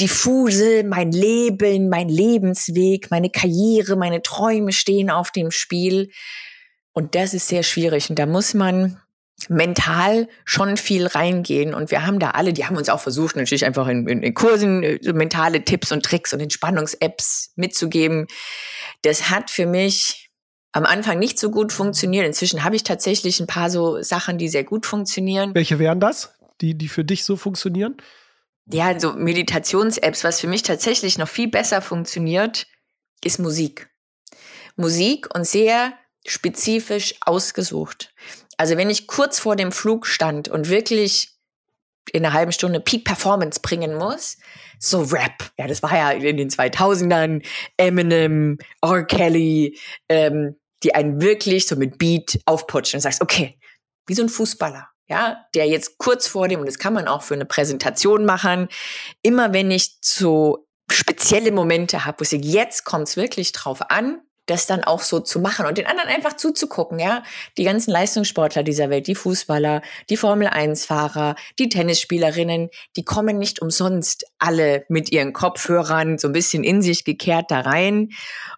[0.00, 6.10] diffuse, mein Leben, mein Lebensweg, meine Karriere, meine Träume stehen auf dem Spiel.
[6.92, 8.10] Und das ist sehr schwierig.
[8.10, 9.00] Und da muss man
[9.48, 11.74] mental schon viel reingehen.
[11.74, 14.34] Und wir haben da alle, die haben uns auch versucht, natürlich einfach in, in, in
[14.34, 18.26] Kursen äh, so mentale Tipps und Tricks und Entspannungs-Apps mitzugeben.
[19.02, 20.30] Das hat für mich
[20.72, 22.26] am Anfang nicht so gut funktioniert.
[22.26, 25.54] Inzwischen habe ich tatsächlich ein paar so Sachen, die sehr gut funktionieren.
[25.54, 27.96] Welche wären das, die, die für dich so funktionieren?
[28.66, 32.66] Ja, so Meditations-Apps, was für mich tatsächlich noch viel besser funktioniert,
[33.22, 33.90] ist Musik.
[34.76, 35.94] Musik und sehr
[36.26, 38.14] spezifisch ausgesucht.
[38.56, 41.34] Also wenn ich kurz vor dem Flug stand und wirklich
[42.12, 44.36] in einer halben Stunde Peak Performance bringen muss,
[44.78, 45.50] so Rap.
[45.58, 47.44] Ja, das war ja in den 2000ern,
[47.76, 49.04] Eminem, R.
[49.04, 53.58] Kelly, ähm, die einen wirklich so mit Beat aufputschen und sagst, okay,
[54.06, 57.22] wie so ein Fußballer ja, der jetzt kurz vor dem, und das kann man auch
[57.22, 58.68] für eine Präsentation machen,
[59.22, 63.90] immer wenn ich so spezielle Momente habe, wo ich sage, jetzt kommt es wirklich drauf
[63.90, 67.22] an, das dann auch so zu machen und den anderen einfach zuzugucken, ja.
[67.56, 74.26] Die ganzen Leistungssportler dieser Welt, die Fußballer, die Formel-1-Fahrer, die Tennisspielerinnen, die kommen nicht umsonst
[74.38, 78.10] alle mit ihren Kopfhörern so ein bisschen in sich gekehrt da rein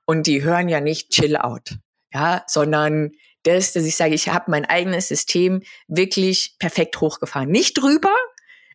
[0.06, 1.76] und die hören ja nicht Chill Out,
[2.12, 3.12] ja, sondern
[3.46, 7.50] das, dass ich sage, ich habe mein eigenes System wirklich perfekt hochgefahren.
[7.50, 8.14] Nicht drüber.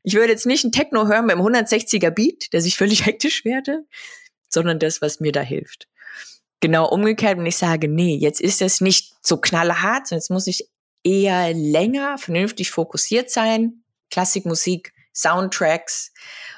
[0.04, 3.86] Ich würde jetzt nicht ein Techno hören beim 160er Beat, dass ich völlig hektisch werde,
[4.50, 5.88] sondern das, was mir da hilft.
[6.60, 10.48] Genau umgekehrt, wenn ich sage, nee, jetzt ist es nicht so knallhart, sondern jetzt muss
[10.48, 10.70] ich
[11.04, 13.84] eher länger vernünftig fokussiert sein.
[14.12, 16.12] Klassikmusik, Soundtracks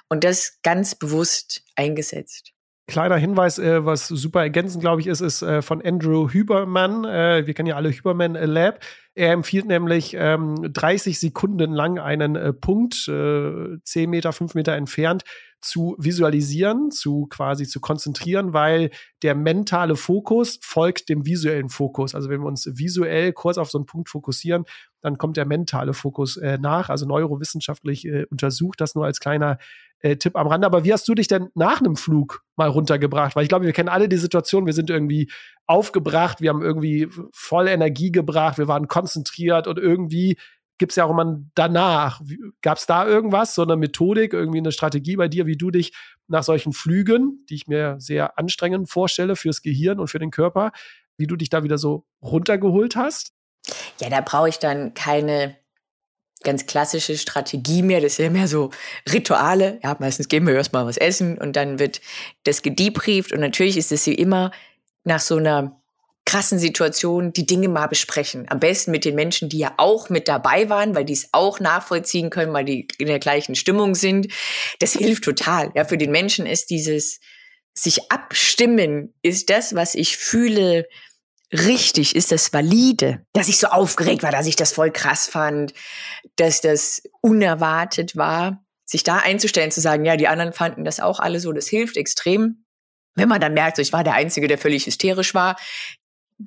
[0.10, 2.52] und das ganz bewusst eingesetzt.
[2.86, 7.06] Kleiner Hinweis, äh, was super ergänzend, glaube ich, ist, ist äh, von Andrew Hübermann.
[7.06, 8.80] Äh, wir kennen ja alle Hübermann Lab.
[9.16, 14.74] Er empfiehlt nämlich ähm, 30 Sekunden lang einen äh, Punkt, äh, 10 Meter, 5 Meter
[14.74, 15.24] entfernt,
[15.64, 22.16] zu visualisieren, zu quasi zu konzentrieren, weil der mentale Fokus folgt dem visuellen Fokus.
[22.16, 24.66] Also wenn wir uns visuell kurz auf so einen Punkt fokussieren,
[25.02, 26.90] dann kommt der mentale Fokus äh, nach.
[26.90, 29.58] Also neurowissenschaftlich äh, untersucht das nur als kleiner
[30.00, 30.68] äh, Tipp am Rande.
[30.68, 33.36] Aber wie hast du dich denn nach einem Flug mal runtergebracht?
[33.36, 35.32] Weil ich glaube, wir kennen alle die Situation, wir sind irgendwie
[35.66, 40.38] aufgebracht, wir haben irgendwie voll Energie gebracht, wir waren konzentriert und irgendwie
[40.78, 42.22] gibt es ja auch immer danach.
[42.62, 45.94] Gab es da irgendwas, so eine Methodik, irgendwie eine Strategie bei dir, wie du dich
[46.28, 50.72] nach solchen Flügen, die ich mir sehr anstrengend vorstelle fürs Gehirn und für den Körper,
[51.18, 53.34] wie du dich da wieder so runtergeholt hast?
[54.02, 55.56] Ja, da brauche ich dann keine
[56.44, 58.02] ganz klassische Strategie mehr.
[58.02, 58.72] Das sind ja mehr so
[59.12, 59.80] Rituale.
[59.84, 62.02] Ja, meistens gehen wir erstmal was essen und dann wird
[62.44, 63.32] das gedebrieft.
[63.32, 64.52] Und natürlich ist es wie immer
[65.04, 65.82] nach so einer
[66.34, 68.48] krassen Situation die Dinge mal besprechen.
[68.50, 71.60] Am besten mit den Menschen, die ja auch mit dabei waren, weil die es auch
[71.60, 74.34] nachvollziehen können, weil die in der gleichen Stimmung sind.
[74.80, 75.72] Das hilft total.
[75.76, 77.20] Ja, für den Menschen ist dieses
[77.76, 80.88] sich abstimmen, ist das, was ich fühle,
[81.52, 85.76] richtig, ist das valide, dass ich so aufgeregt war, dass ich das voll krass fand,
[86.38, 91.20] dass das unerwartet war, sich da einzustellen, zu sagen, ja, die anderen fanden das auch
[91.20, 92.66] alle so, das hilft extrem.
[93.14, 95.58] Wenn man dann merkt, so, ich war der Einzige, der völlig hysterisch war,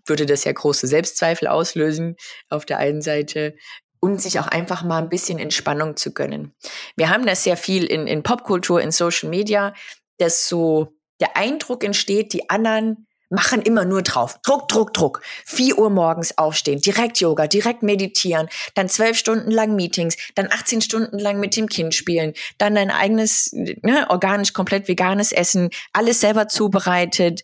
[0.05, 2.17] würde das ja große Selbstzweifel auslösen
[2.49, 3.55] auf der einen Seite
[4.01, 6.55] und sich auch einfach mal ein bisschen Entspannung zu gönnen.
[6.97, 9.75] Wir haben das sehr viel in, in Popkultur, in Social Media,
[10.19, 14.39] dass so der Eindruck entsteht, die anderen machen immer nur drauf.
[14.45, 15.21] Druck, Druck, Druck.
[15.45, 20.81] Vier Uhr morgens aufstehen, direkt Yoga, direkt meditieren, dann zwölf Stunden lang Meetings, dann 18
[20.81, 26.21] Stunden lang mit dem Kind spielen, dann dein eigenes, ne, organisch, komplett veganes Essen, alles
[26.21, 27.43] selber zubereitet.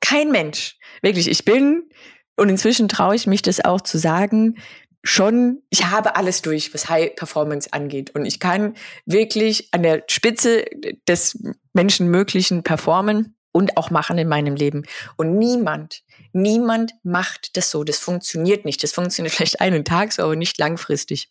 [0.00, 0.76] Kein Mensch.
[1.02, 1.88] Wirklich, ich bin,
[2.36, 4.56] und inzwischen traue ich mich das auch zu sagen,
[5.04, 8.14] schon, ich habe alles durch, was High Performance angeht.
[8.14, 8.74] Und ich kann
[9.06, 10.64] wirklich an der Spitze
[11.06, 11.38] des
[11.74, 14.82] Menschenmöglichen performen und auch machen in meinem Leben.
[15.16, 16.02] Und niemand,
[16.32, 17.84] niemand macht das so.
[17.84, 18.82] Das funktioniert nicht.
[18.82, 21.28] Das funktioniert vielleicht einen Tag so, aber nicht langfristig.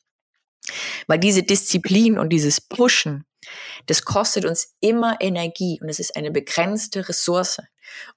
[1.08, 3.26] Weil diese Disziplin und dieses Pushen,
[3.86, 7.60] das kostet uns immer Energie und es ist eine begrenzte Ressource.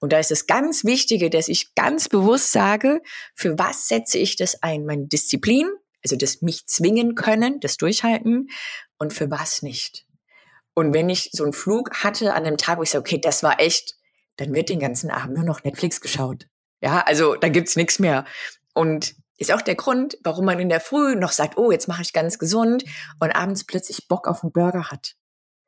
[0.01, 3.03] Und da ist das ganz Wichtige, dass ich ganz bewusst sage,
[3.35, 4.87] für was setze ich das ein?
[4.87, 5.69] Meine Disziplin,
[6.05, 8.49] also das mich zwingen können, das durchhalten
[8.99, 10.07] und für was nicht.
[10.75, 13.43] Und wenn ich so einen Flug hatte an einem Tag, wo ich sage, okay, das
[13.43, 13.95] war echt,
[14.37, 16.47] dann wird den ganzen Abend nur noch Netflix geschaut.
[16.83, 18.27] Ja, also da gibt's nichts mehr.
[18.75, 22.03] Und ist auch der Grund, warum man in der Früh noch sagt, oh, jetzt mache
[22.03, 22.85] ich ganz gesund
[23.21, 25.17] und abends plötzlich Bock auf einen Burger hat.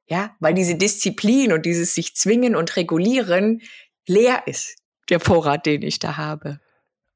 [0.07, 3.61] Ja, weil diese Disziplin und dieses sich zwingen und regulieren
[4.07, 4.77] leer ist,
[5.11, 6.61] der Vorrat, den ich da habe.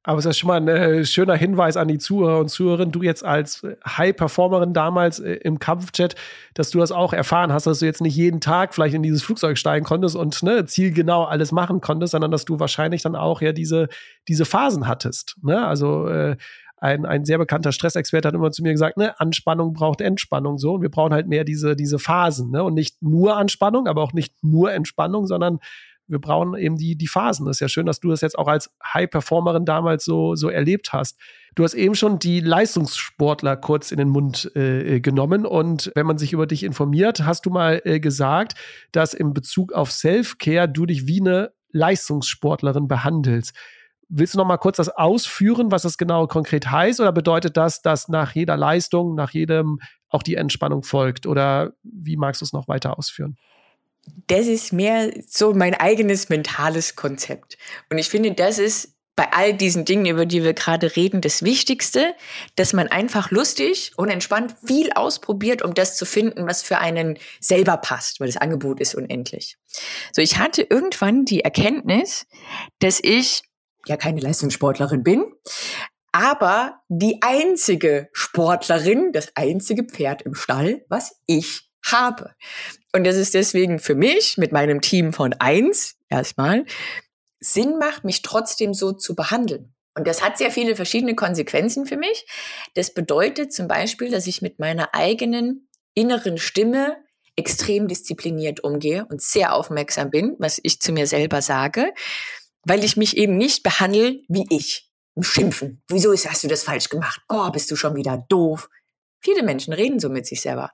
[0.05, 2.91] Aber es ist schon mal ein äh, schöner Hinweis an die Zuhörer und Zuhörerinnen.
[2.91, 6.15] Du jetzt als äh, High-Performerin damals äh, im Kampfjet,
[6.53, 9.23] dass du das auch erfahren hast, dass du jetzt nicht jeden Tag vielleicht in dieses
[9.23, 13.41] Flugzeug steigen konntest und ne, zielgenau alles machen konntest, sondern dass du wahrscheinlich dann auch
[13.41, 13.87] ja diese,
[14.27, 15.37] diese Phasen hattest.
[15.41, 15.65] Ne?
[15.65, 16.35] Also äh,
[16.83, 20.73] ein, ein sehr bekannter Stressexperte hat immer zu mir gesagt, ne, Anspannung braucht Entspannung so
[20.73, 22.61] und wir brauchen halt mehr diese, diese Phasen, ne?
[22.61, 25.59] Und nicht nur Anspannung, aber auch nicht nur Entspannung, sondern
[26.07, 27.45] wir brauchen eben die, die Phasen.
[27.45, 30.93] Das ist ja schön, dass du das jetzt auch als High-Performerin damals so, so erlebt
[30.93, 31.17] hast.
[31.55, 36.17] Du hast eben schon die Leistungssportler kurz in den Mund äh, genommen und wenn man
[36.17, 38.55] sich über dich informiert, hast du mal äh, gesagt,
[38.91, 43.55] dass in Bezug auf Self-Care du dich wie eine Leistungssportlerin behandelst.
[44.09, 46.99] Willst du noch mal kurz das ausführen, was das genau konkret heißt?
[46.99, 51.25] Oder bedeutet das, dass nach jeder Leistung, nach jedem auch die Entspannung folgt?
[51.25, 53.37] Oder wie magst du es noch weiter ausführen?
[54.27, 57.57] Das ist mehr so mein eigenes mentales Konzept.
[57.89, 61.43] Und ich finde, das ist bei all diesen Dingen, über die wir gerade reden, das
[61.43, 62.15] Wichtigste,
[62.55, 67.19] dass man einfach lustig und entspannt viel ausprobiert, um das zu finden, was für einen
[67.39, 69.57] selber passt, weil das Angebot ist unendlich.
[70.13, 72.25] So, ich hatte irgendwann die Erkenntnis,
[72.79, 73.43] dass ich
[73.85, 75.25] ja keine Leistungssportlerin bin,
[76.11, 82.33] aber die einzige Sportlerin, das einzige Pferd im Stall, was ich habe.
[82.93, 86.65] Und das ist deswegen für mich mit meinem Team von eins erstmal
[87.39, 89.73] Sinn macht, mich trotzdem so zu behandeln.
[89.95, 92.25] Und das hat sehr viele verschiedene Konsequenzen für mich.
[92.75, 96.97] Das bedeutet zum Beispiel, dass ich mit meiner eigenen inneren Stimme
[97.35, 101.93] extrem diszipliniert umgehe und sehr aufmerksam bin, was ich zu mir selber sage,
[102.63, 104.89] weil ich mich eben nicht behandle wie ich.
[105.21, 105.83] Schimpfen.
[105.89, 107.21] Wieso hast du das falsch gemacht?
[107.29, 108.69] Oh, bist du schon wieder doof.
[109.19, 110.71] Viele Menschen reden so mit sich selber.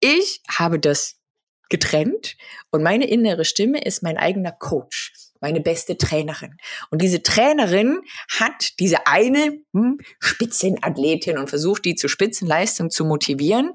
[0.00, 1.20] Ich habe das
[1.68, 2.36] getrennt
[2.70, 6.56] und meine innere Stimme ist mein eigener Coach, meine beste Trainerin.
[6.90, 8.00] Und diese Trainerin
[8.30, 13.72] hat diese eine hm, Spitzenathletin und versucht, die zur Spitzenleistung zu motivieren.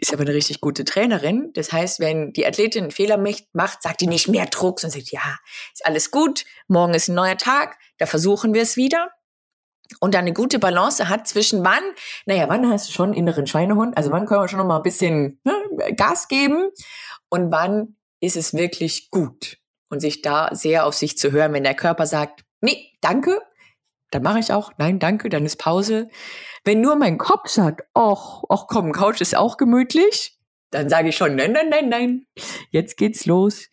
[0.00, 1.50] ist aber eine richtig gute Trainerin.
[1.54, 5.12] Das heißt, wenn die Athletin einen Fehler macht, sagt die nicht mehr Druck, sondern sagt,
[5.12, 5.38] ja,
[5.72, 9.10] ist alles gut, morgen ist ein neuer Tag, da versuchen wir es wieder.
[10.00, 11.82] Und dann eine gute Balance hat zwischen wann,
[12.26, 14.82] naja, wann hast du schon inneren Schweinehund, also wann können wir schon noch mal ein
[14.82, 15.54] bisschen ne,
[15.96, 16.70] Gas geben
[17.28, 19.58] und wann ist es wirklich gut.
[19.90, 23.40] Und sich da sehr auf sich zu hören, wenn der Körper sagt, nee, danke,
[24.10, 26.08] dann mache ich auch, nein, danke, dann ist Pause.
[26.64, 30.38] Wenn nur mein Kopf sagt, ach, ach komm, Couch ist auch gemütlich,
[30.70, 32.26] dann sage ich schon, nein, nein, nein, nein,
[32.70, 33.68] jetzt geht's los.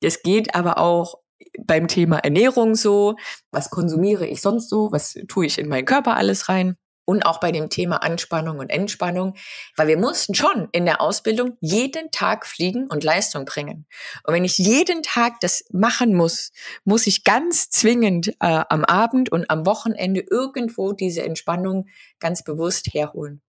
[0.00, 1.18] Das geht aber auch
[1.58, 3.16] beim Thema Ernährung so.
[3.50, 4.92] Was konsumiere ich sonst so?
[4.92, 6.76] Was tue ich in meinen Körper alles rein?
[7.06, 9.34] Und auch bei dem Thema Anspannung und Entspannung,
[9.76, 13.86] weil wir mussten schon in der Ausbildung jeden Tag fliegen und Leistung bringen.
[14.22, 16.52] Und wenn ich jeden Tag das machen muss,
[16.84, 21.88] muss ich ganz zwingend äh, am Abend und am Wochenende irgendwo diese Entspannung
[22.20, 23.42] ganz bewusst herholen.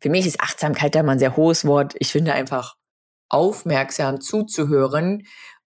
[0.00, 1.94] Für mich ist Achtsamkeit da mal ein sehr hohes Wort.
[1.98, 2.76] Ich finde einfach
[3.28, 5.26] aufmerksam zuzuhören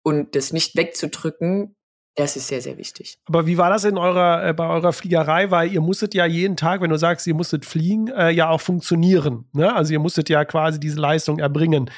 [0.04, 1.76] und das nicht wegzudrücken,
[2.16, 3.18] das ist sehr, sehr wichtig.
[3.26, 5.50] Aber wie war das in eurer, äh, bei eurer Fliegerei?
[5.50, 8.62] Weil ihr musstet ja jeden Tag, wenn du sagst, ihr musstet fliegen, äh, ja auch
[8.62, 9.50] funktionieren.
[9.54, 9.74] Ne?
[9.74, 11.90] Also ihr musstet ja quasi diese Leistung erbringen.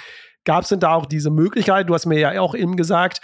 [0.45, 1.89] Gab es denn da auch diese Möglichkeit?
[1.89, 3.19] Du hast mir ja auch eben gesagt,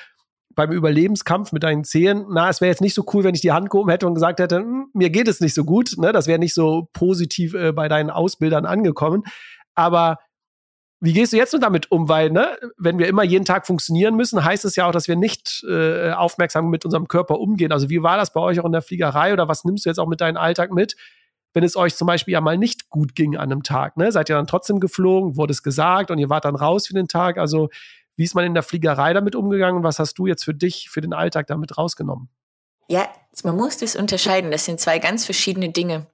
[0.53, 3.53] beim Überlebenskampf mit deinen Zehen, na, es wäre jetzt nicht so cool, wenn ich die
[3.53, 5.93] Hand gehoben hätte und gesagt hätte, hm, mir geht es nicht so gut.
[5.97, 6.11] Ne?
[6.11, 9.23] Das wäre nicht so positiv äh, bei deinen Ausbildern angekommen.
[9.75, 10.17] Aber
[11.03, 12.07] wie gehst du jetzt damit um?
[12.07, 15.15] Weil, ne, wenn wir immer jeden Tag funktionieren müssen, heißt es ja auch, dass wir
[15.15, 17.71] nicht äh, aufmerksam mit unserem Körper umgehen.
[17.71, 19.97] Also, wie war das bei euch auch in der Fliegerei oder was nimmst du jetzt
[19.97, 20.95] auch mit deinem Alltag mit,
[21.53, 23.97] wenn es euch zum Beispiel ja mal nicht gut ging an einem Tag?
[23.97, 24.11] Ne?
[24.11, 27.07] Seid ihr dann trotzdem geflogen, wurde es gesagt und ihr wart dann raus für den
[27.07, 27.39] Tag?
[27.39, 27.69] Also,
[28.15, 30.91] wie ist man in der Fliegerei damit umgegangen und was hast du jetzt für dich,
[30.91, 32.29] für den Alltag damit rausgenommen?
[32.87, 33.09] Ja,
[33.43, 34.51] man muss das unterscheiden.
[34.51, 36.05] Das sind zwei ganz verschiedene Dinge.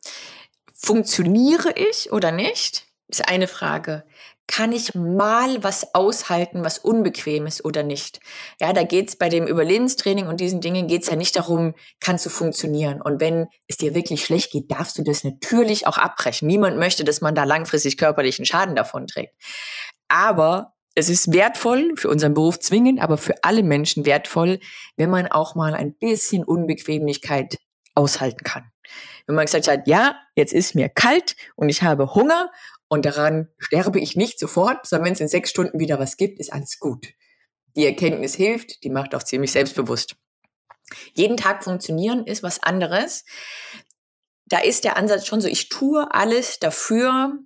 [0.73, 2.85] Funktioniere ich oder nicht?
[3.09, 4.03] Ist eine Frage
[4.47, 8.21] kann ich mal was aushalten, was unbequem ist oder nicht.
[8.59, 12.29] Ja, da geht's bei dem Überlebenstraining und diesen Dingen geht's ja nicht darum, kannst du
[12.29, 13.01] funktionieren.
[13.01, 16.47] Und wenn es dir wirklich schlecht geht, darfst du das natürlich auch abbrechen.
[16.47, 19.33] Niemand möchte, dass man da langfristig körperlichen Schaden davon trägt.
[20.07, 24.59] Aber es ist wertvoll, für unseren Beruf zwingend, aber für alle Menschen wertvoll,
[24.95, 27.57] wenn man auch mal ein bisschen Unbequemlichkeit
[27.93, 28.71] aushalten kann.
[29.27, 32.49] Wenn man gesagt hat, ja, jetzt ist mir kalt und ich habe Hunger
[32.87, 36.39] und daran sterbe ich nicht sofort, sondern wenn es in sechs Stunden wieder was gibt,
[36.39, 37.07] ist alles gut.
[37.75, 40.15] Die Erkenntnis hilft, die macht auch ziemlich selbstbewusst.
[41.13, 43.25] Jeden Tag funktionieren ist was anderes.
[44.45, 47.37] Da ist der Ansatz schon so, ich tue alles dafür,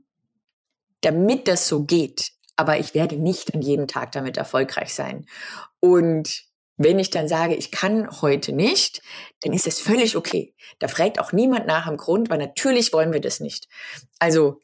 [1.01, 2.31] damit das so geht.
[2.55, 5.25] Aber ich werde nicht an jedem Tag damit erfolgreich sein.
[5.79, 6.43] Und
[6.77, 9.01] wenn ich dann sage, ich kann heute nicht,
[9.41, 10.53] dann ist das völlig okay.
[10.79, 13.67] Da fragt auch niemand nach am Grund, weil natürlich wollen wir das nicht.
[14.19, 14.61] Also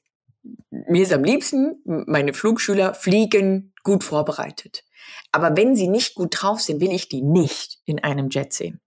[0.69, 4.83] mir ist am liebsten, meine Flugschüler fliegen gut vorbereitet.
[5.31, 8.81] Aber wenn sie nicht gut drauf sind, will ich die nicht in einem Jet sehen.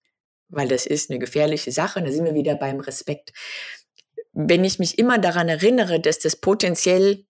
[0.49, 2.03] Weil das ist eine gefährliche Sache.
[2.03, 3.33] Da sind wir wieder beim Respekt.
[4.33, 7.25] Wenn ich mich immer daran erinnere, dass das potenziell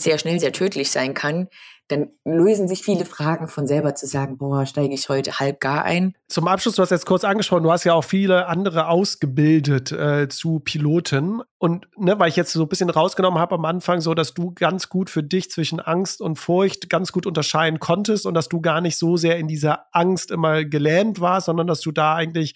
[0.00, 1.48] sehr schnell sehr tödlich sein kann,
[1.90, 5.84] dann lösen sich viele Fragen von selber zu sagen, boah, steige ich heute halb gar
[5.84, 6.14] ein.
[6.28, 10.28] Zum Abschluss, du hast jetzt kurz angesprochen, du hast ja auch viele andere ausgebildet äh,
[10.28, 11.42] zu Piloten.
[11.58, 14.52] Und ne, weil ich jetzt so ein bisschen rausgenommen habe am Anfang, so dass du
[14.52, 18.60] ganz gut für dich zwischen Angst und Furcht ganz gut unterscheiden konntest und dass du
[18.60, 22.54] gar nicht so sehr in dieser Angst immer gelähmt warst, sondern dass du da eigentlich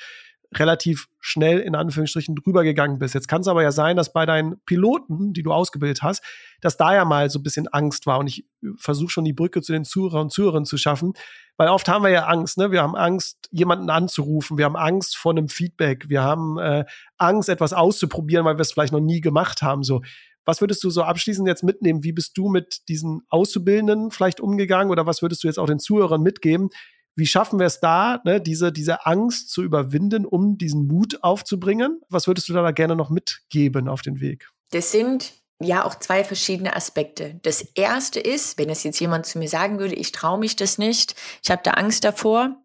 [0.59, 3.15] relativ schnell in Anführungsstrichen drüber gegangen bist.
[3.15, 6.23] Jetzt kann es aber ja sein, dass bei deinen Piloten, die du ausgebildet hast,
[6.61, 8.19] dass da ja mal so ein bisschen Angst war.
[8.19, 11.15] Und ich äh, versuche schon die Brücke zu den Zuhörern und Zuhörern zu schaffen,
[11.57, 12.59] weil oft haben wir ja Angst.
[12.59, 12.71] Ne?
[12.71, 14.59] Wir haben Angst, jemanden anzurufen.
[14.59, 16.09] Wir haben Angst vor einem Feedback.
[16.09, 16.85] Wir haben äh,
[17.17, 19.83] Angst, etwas auszuprobieren, weil wir es vielleicht noch nie gemacht haben.
[19.83, 20.03] So.
[20.45, 22.05] Was würdest du so abschließend jetzt mitnehmen?
[22.05, 25.79] Wie bist du mit diesen Auszubildenden vielleicht umgegangen oder was würdest du jetzt auch den
[25.79, 26.69] Zuhörern mitgeben?
[27.17, 32.01] Wie schaffen wir es da, ne, diese, diese Angst zu überwinden, um diesen Mut aufzubringen?
[32.09, 34.49] Was würdest du da gerne noch mitgeben auf den Weg?
[34.71, 37.39] Das sind ja auch zwei verschiedene Aspekte.
[37.43, 40.79] Das erste ist, wenn es jetzt jemand zu mir sagen würde, ich traue mich das
[40.79, 42.57] nicht, ich habe da Angst davor,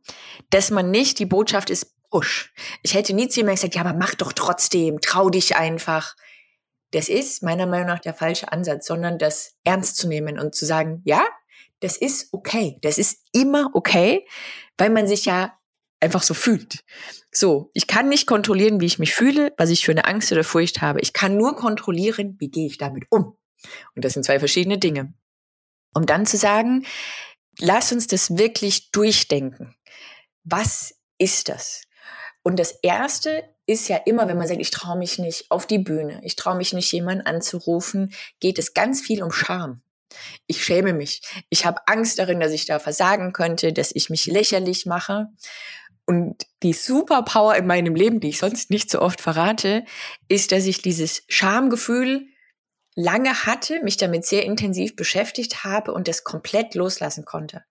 [0.50, 2.52] dass man nicht, die Botschaft ist Push.
[2.82, 6.16] Ich hätte nie zu jemandem gesagt, ja, aber mach doch trotzdem, trau dich einfach.
[6.92, 10.66] Das ist meiner Meinung nach der falsche Ansatz, sondern das ernst zu nehmen und zu
[10.66, 11.22] sagen, ja,
[11.80, 12.78] das ist okay.
[12.82, 14.28] Das ist immer okay,
[14.78, 15.58] weil man sich ja
[16.00, 16.84] einfach so fühlt.
[17.32, 20.44] So, ich kann nicht kontrollieren, wie ich mich fühle, was ich für eine Angst oder
[20.44, 21.02] Furcht habe.
[21.02, 23.38] Ich kann nur kontrollieren, wie gehe ich damit um.
[23.96, 25.13] Und das sind zwei verschiedene Dinge.
[25.94, 26.86] Um dann zu sagen,
[27.60, 29.75] lass uns das wirklich durchdenken.
[30.44, 31.84] Was ist das?
[32.42, 35.77] Und das Erste ist ja immer, wenn man sagt, ich traue mich nicht auf die
[35.77, 39.82] Bühne, ich traue mich nicht, jemanden anzurufen, geht es ganz viel um Scham.
[40.48, 41.22] Ich schäme mich.
[41.50, 45.28] Ich habe Angst darin, dass ich da versagen könnte, dass ich mich lächerlich mache.
[46.06, 49.86] Und die Superpower in meinem Leben, die ich sonst nicht so oft verrate,
[50.28, 52.26] ist, dass ich dieses Schamgefühl
[52.96, 57.64] lange hatte, mich damit sehr intensiv beschäftigt habe und das komplett loslassen konnte.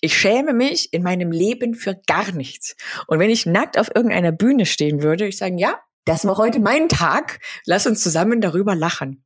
[0.00, 2.76] Ich schäme mich in meinem Leben für gar nichts.
[3.06, 6.60] Und wenn ich nackt auf irgendeiner Bühne stehen würde, ich sagen, ja, das war heute
[6.60, 9.24] mein Tag, lass uns zusammen darüber lachen.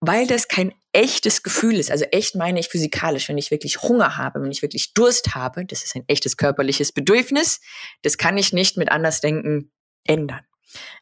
[0.00, 4.16] Weil das kein echtes Gefühl ist, also echt meine ich physikalisch, wenn ich wirklich Hunger
[4.16, 7.60] habe, wenn ich wirklich Durst habe, das ist ein echtes körperliches Bedürfnis,
[8.02, 9.72] das kann ich nicht mit Andersdenken
[10.04, 10.40] ändern.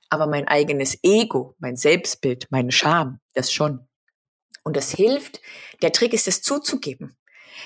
[0.08, 3.86] Aber mein eigenes Ego, mein Selbstbild, meine Scham, das schon.
[4.62, 5.40] Und das hilft.
[5.82, 7.16] Der Trick ist es zuzugeben.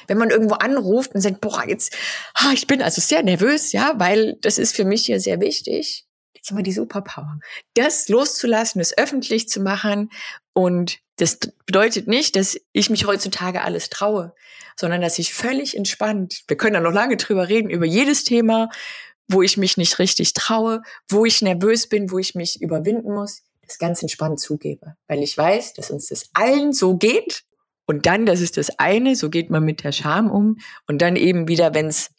[0.07, 1.97] Wenn man irgendwo anruft und sagt, boah, jetzt,
[2.35, 6.07] ah, ich bin also sehr nervös, ja, weil das ist für mich hier sehr wichtig.
[6.35, 7.39] Jetzt haben wir die Superpower.
[7.75, 10.11] Das loszulassen, das öffentlich zu machen.
[10.55, 14.35] Und das bedeutet nicht, dass ich mich heutzutage alles traue,
[14.77, 18.71] sondern dass ich völlig entspannt, wir können da noch lange drüber reden, über jedes Thema,
[19.29, 23.43] wo ich mich nicht richtig traue, wo ich nervös bin, wo ich mich überwinden muss,
[23.63, 24.97] das ganz entspannt zugebe.
[25.09, 27.45] Weil ich weiß, dass uns das allen so geht.
[27.87, 30.59] Und dann, das ist das eine, so geht man mit der Scham um.
[30.87, 32.11] Und dann eben wieder, wenn es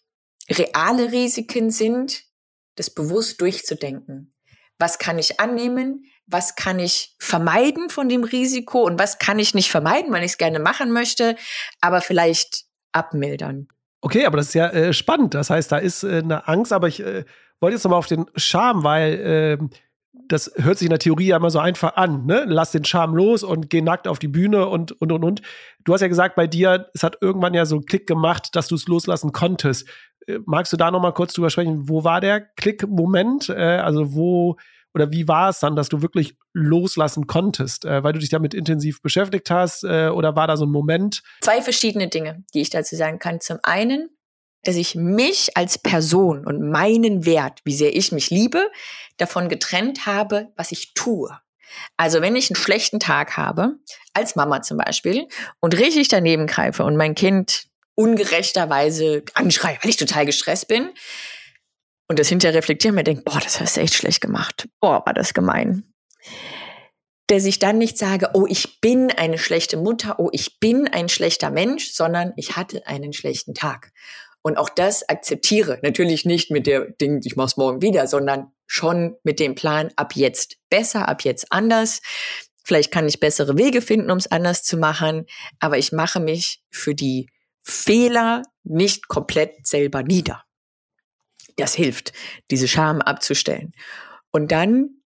[0.49, 2.23] reale Risiken sind,
[2.75, 4.34] das bewusst durchzudenken.
[4.79, 6.05] Was kann ich annehmen?
[6.27, 8.83] Was kann ich vermeiden von dem Risiko?
[8.83, 11.35] Und was kann ich nicht vermeiden, weil ich es gerne machen möchte,
[11.81, 13.67] aber vielleicht abmildern?
[14.01, 15.33] Okay, aber das ist ja äh, spannend.
[15.33, 17.25] Das heißt, da ist äh, eine Angst, aber ich äh,
[17.59, 19.69] wollte jetzt nochmal auf den Charme, weil ähm,
[20.27, 22.25] das hört sich in der Theorie ja immer so einfach an.
[22.25, 22.45] Ne?
[22.47, 25.41] Lass den Charme los und geh nackt auf die Bühne und, und, und, und.
[25.83, 28.67] Du hast ja gesagt, bei dir, es hat irgendwann ja so einen Klick gemacht, dass
[28.67, 29.87] du es loslassen konntest.
[30.45, 31.87] Magst du da nochmal kurz drüber sprechen?
[31.87, 33.49] Wo war der Klick-Moment?
[33.49, 34.57] Äh, also wo
[34.95, 38.53] oder wie war es dann, dass du wirklich loslassen konntest, äh, weil du dich damit
[38.53, 39.83] intensiv beschäftigt hast?
[39.83, 41.21] Äh, oder war da so ein Moment?
[41.41, 43.41] Zwei verschiedene Dinge, die ich dazu sagen kann.
[43.41, 44.09] Zum einen,
[44.63, 48.71] dass ich mich als Person und meinen Wert, wie sehr ich mich liebe,
[49.17, 51.37] davon getrennt habe, was ich tue.
[51.97, 53.75] Also wenn ich einen schlechten Tag habe,
[54.13, 55.27] als Mama zum Beispiel,
[55.59, 60.91] und richtig daneben greife und mein Kind ungerechterweise anschreie, weil ich total gestresst bin,
[62.07, 64.67] und das hinterher reflektieren, mir denkt, boah, das hast du echt schlecht gemacht.
[64.79, 65.83] Boah, war das gemein.
[67.27, 71.09] Dass ich dann nicht sage, oh, ich bin eine schlechte Mutter, oh, ich bin ein
[71.09, 73.91] schlechter Mensch, sondern ich hatte einen schlechten Tag.
[74.43, 75.79] Und auch das akzeptiere.
[75.81, 80.15] Natürlich nicht mit der Ding, ich mach's morgen wieder, sondern schon mit dem Plan, ab
[80.15, 82.01] jetzt besser, ab jetzt anders.
[82.63, 85.25] Vielleicht kann ich bessere Wege finden, um es anders zu machen,
[85.59, 87.27] aber ich mache mich für die
[87.65, 90.43] Fehler nicht komplett selber nieder.
[91.57, 92.13] Das hilft,
[92.51, 93.73] diese Scham abzustellen.
[94.31, 95.01] Und dann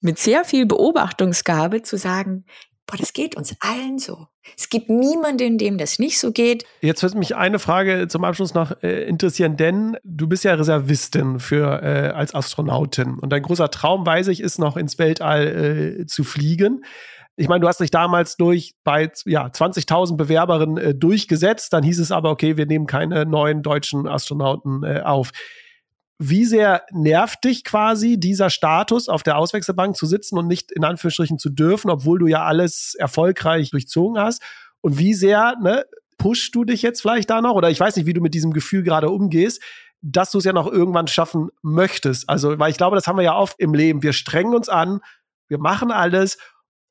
[0.00, 2.46] mit sehr viel Beobachtungsgabe zu sagen,
[2.86, 4.26] boah, das geht uns allen so.
[4.56, 6.64] Es gibt niemanden, dem das nicht so geht.
[6.80, 11.38] Jetzt wird mich eine Frage zum Abschluss noch äh, interessieren, denn du bist ja Reservistin
[11.38, 16.06] für äh, als Astronautin und dein großer Traum, weiß ich, ist noch ins Weltall äh,
[16.06, 16.84] zu fliegen.
[17.40, 21.72] Ich meine, du hast dich damals durch bei ja, 20.000 Bewerberinnen äh, durchgesetzt.
[21.72, 25.30] Dann hieß es aber, okay, wir nehmen keine neuen deutschen Astronauten äh, auf.
[26.18, 30.84] Wie sehr nervt dich quasi dieser Status, auf der Auswechselbank zu sitzen und nicht in
[30.84, 34.42] Anführungsstrichen zu dürfen, obwohl du ja alles erfolgreich durchzogen hast?
[34.82, 35.86] Und wie sehr ne,
[36.18, 37.54] pushst du dich jetzt vielleicht da noch?
[37.54, 39.62] Oder ich weiß nicht, wie du mit diesem Gefühl gerade umgehst,
[40.02, 42.28] dass du es ja noch irgendwann schaffen möchtest.
[42.28, 44.02] Also, weil ich glaube, das haben wir ja oft im Leben.
[44.02, 45.00] Wir strengen uns an,
[45.48, 46.36] wir machen alles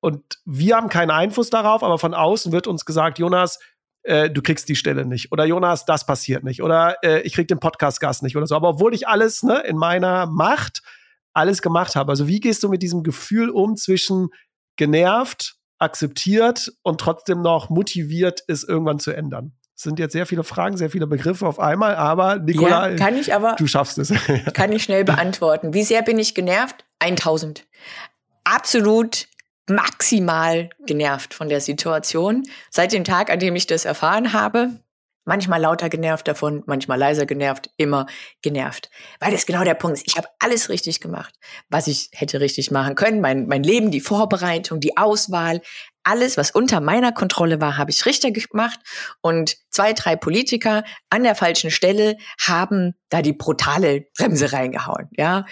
[0.02, 3.60] und wir haben keinen Einfluss darauf, aber von außen wird uns gesagt, Jonas,
[4.04, 5.32] äh, du kriegst die Stelle nicht.
[5.32, 6.64] Oder Jonas, das passiert nicht.
[6.64, 8.56] Oder äh, ich krieg den Podcast-Gast nicht oder so.
[8.56, 10.82] Aber obwohl ich alles ne, in meiner Macht
[11.34, 12.12] alles gemacht habe.
[12.12, 14.30] Also wie gehst du mit diesem Gefühl um zwischen
[14.78, 19.54] genervt, akzeptiert und trotzdem noch motiviert, es irgendwann zu ändern?
[19.76, 23.16] Das sind jetzt sehr viele Fragen, sehr viele Begriffe auf einmal, aber Nicola, ja, kann
[23.16, 24.14] ich aber, du schaffst es.
[24.54, 25.74] kann ich schnell beantworten.
[25.74, 26.84] Wie sehr bin ich genervt?
[27.00, 27.66] 1000.
[28.44, 29.28] Absolut
[29.70, 32.44] maximal genervt von der Situation.
[32.70, 34.80] Seit dem Tag, an dem ich das erfahren habe,
[35.30, 38.08] manchmal lauter genervt davon, manchmal leiser genervt, immer
[38.42, 38.90] genervt.
[39.20, 40.08] Weil das genau der Punkt ist.
[40.08, 41.36] Ich habe alles richtig gemacht,
[41.70, 43.22] was ich hätte richtig machen können.
[43.22, 45.62] Mein, mein Leben, die Vorbereitung, die Auswahl,
[46.04, 48.80] alles, was unter meiner Kontrolle war, habe ich richtig gemacht.
[49.22, 55.10] Und zwei, drei Politiker an der falschen Stelle haben da die brutale Bremse reingehauen.
[55.12, 55.46] Ja,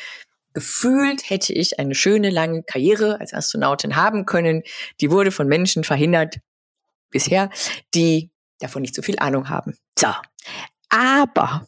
[0.57, 4.63] gefühlt hätte ich eine schöne lange Karriere als Astronautin haben können.
[5.01, 6.39] Die wurde von Menschen verhindert
[7.11, 7.51] bisher,
[7.93, 9.77] die davon nicht so viel Ahnung haben.
[9.99, 10.07] So.
[10.89, 11.67] Aber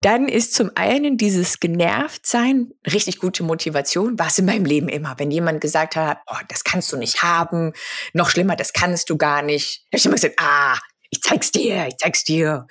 [0.00, 4.18] dann ist zum einen dieses Genervtsein richtig gute Motivation.
[4.18, 5.18] War es in meinem Leben immer.
[5.18, 7.74] Wenn jemand gesagt hat, oh, das kannst du nicht haben,
[8.14, 9.84] noch schlimmer, das kannst du gar nicht.
[9.88, 10.78] Habe ich immer gesagt, ah,
[11.10, 12.66] ich zeig's dir, ich zeig's dir.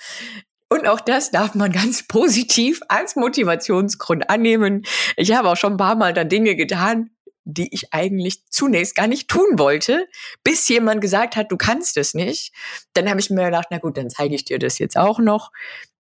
[0.76, 4.86] Und auch das darf man ganz positiv als Motivationsgrund annehmen.
[5.16, 7.12] Ich habe auch schon ein paar Mal dann Dinge getan,
[7.46, 10.06] die ich eigentlich zunächst gar nicht tun wollte,
[10.44, 12.54] bis jemand gesagt hat, du kannst es nicht.
[12.94, 15.52] Dann habe ich mir gedacht, na gut, dann zeige ich dir das jetzt auch noch.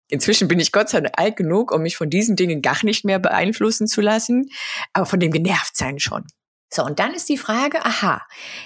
[0.09, 3.05] Inzwischen bin ich Gott sei Dank alt genug, um mich von diesen Dingen gar nicht
[3.05, 4.49] mehr beeinflussen zu lassen,
[4.91, 6.25] aber von dem Genervtsein schon.
[6.69, 8.21] So, und dann ist die Frage, aha,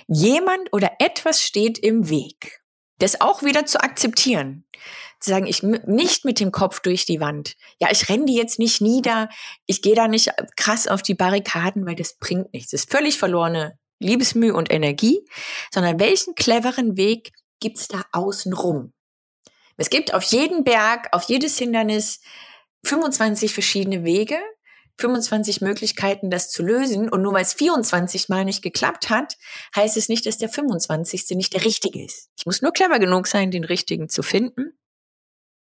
[0.07, 2.61] jemand oder etwas steht im Weg.
[2.97, 4.65] Das auch wieder zu akzeptieren.
[5.19, 7.55] Zu sagen, ich nicht mit dem Kopf durch die Wand.
[7.79, 9.29] Ja, ich renne die jetzt nicht nieder.
[9.65, 12.71] Ich gehe da nicht krass auf die Barrikaden, weil das bringt nichts.
[12.71, 15.19] Das ist völlig verlorene Liebesmühe und Energie,
[15.73, 18.93] sondern welchen cleveren Weg gibt's da außenrum?
[19.77, 22.21] Es gibt auf jeden Berg, auf jedes Hindernis
[22.85, 24.39] 25 verschiedene Wege,
[24.99, 27.09] 25 Möglichkeiten, das zu lösen.
[27.09, 29.37] Und nur weil es 24 Mal nicht geklappt hat,
[29.75, 31.29] heißt es nicht, dass der 25.
[31.31, 32.29] nicht der richtige ist.
[32.37, 34.77] Ich muss nur clever genug sein, den richtigen zu finden.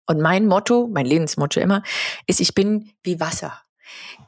[0.06, 1.82] Und mein Motto, mein Lebensmotto immer,
[2.26, 3.62] ist, ich bin wie Wasser.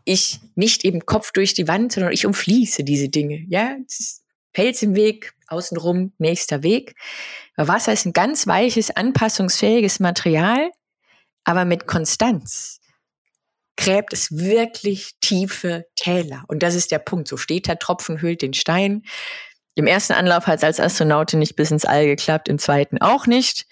[0.05, 3.45] Ich nicht eben Kopf durch die Wand, sondern ich umfließe diese Dinge.
[3.49, 3.77] Ja,
[4.53, 6.95] Fels im Weg, außenrum nächster Weg.
[7.57, 10.71] Wasser ist ein ganz weiches, anpassungsfähiges Material,
[11.45, 12.81] aber mit Konstanz
[13.77, 16.45] gräbt es wirklich tiefe Täler.
[16.47, 17.29] Und das ist der Punkt.
[17.29, 19.03] So steht der Tropfen hüllt den Stein.
[19.75, 23.27] Im ersten Anlauf hat es als Astronautin nicht bis ins All geklappt, im zweiten auch
[23.27, 23.67] nicht.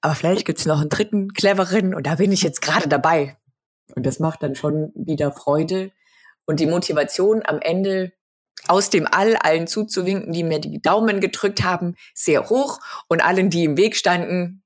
[0.00, 3.36] Aber vielleicht gibt's noch einen dritten cleveren und da bin ich jetzt gerade dabei.
[3.94, 5.90] Und das macht dann schon wieder Freude.
[6.46, 8.12] Und die Motivation am Ende
[8.68, 13.50] aus dem All allen zuzuwinken, die mir die Daumen gedrückt haben, sehr hoch und allen,
[13.50, 14.62] die im Weg standen,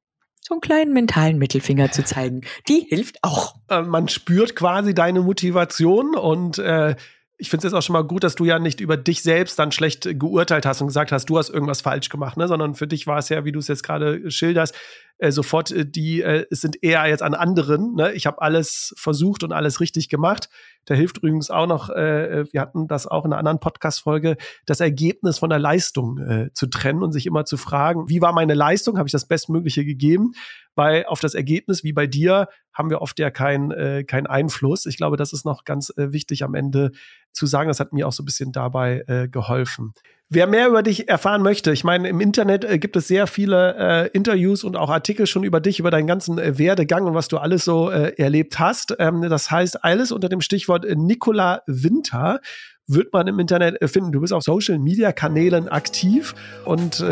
[0.47, 2.43] so einen kleinen mentalen Mittelfinger zu zeigen.
[2.69, 3.55] Die hilft auch.
[3.71, 6.97] Äh, man spürt quasi deine Motivation und äh,
[7.39, 9.59] ich finde es jetzt auch schon mal gut, dass du ja nicht über dich selbst
[9.59, 12.47] dann schlecht geurteilt hast und gesagt hast, du hast irgendwas falsch gemacht, ne?
[12.47, 14.75] sondern für dich war es ja, wie du es jetzt gerade schilderst,
[15.19, 17.95] äh, sofort äh, die, äh, sind eher jetzt an anderen.
[17.95, 18.13] Ne?
[18.13, 20.49] Ich habe alles versucht und alles richtig gemacht.
[20.87, 24.37] Da hilft übrigens auch noch, äh, äh, wir hatten das auch in einer anderen Podcast-Folge,
[24.67, 28.33] das Ergebnis von der Leistung äh, zu trennen und sich immer zu fragen, wie war
[28.33, 28.99] meine Leistung?
[28.99, 30.33] Habe ich das Bestmögliche gegeben?
[30.75, 34.87] Weil auf das Ergebnis, wie bei dir, haben wir oft ja keinen äh, kein Einfluss.
[34.87, 36.91] Ich glaube, das ist noch ganz äh, wichtig am Ende
[37.33, 37.69] zu sagen.
[37.69, 39.95] Das hat mir auch so ein bisschen dabei äh, geholfen.
[40.31, 43.77] Wer mehr über dich erfahren möchte, ich meine, im Internet äh, gibt es sehr viele
[43.79, 47.29] äh, Interviews und auch Artikel schon über dich, über deinen ganzen äh, Werdegang und was
[47.29, 48.97] du alles so äh, erlebt hast.
[48.99, 52.41] Ähm, das heißt, alles unter dem Stichwort äh, Nicola Winter
[52.87, 54.13] wird man im Internet äh, finden.
[54.13, 57.05] Du bist auf Social Media Kanälen aktiv und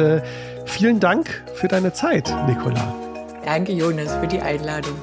[0.64, 2.94] vielen Dank für deine Zeit, Nicola.
[3.44, 4.94] Danke, Jonas, für die Einladung.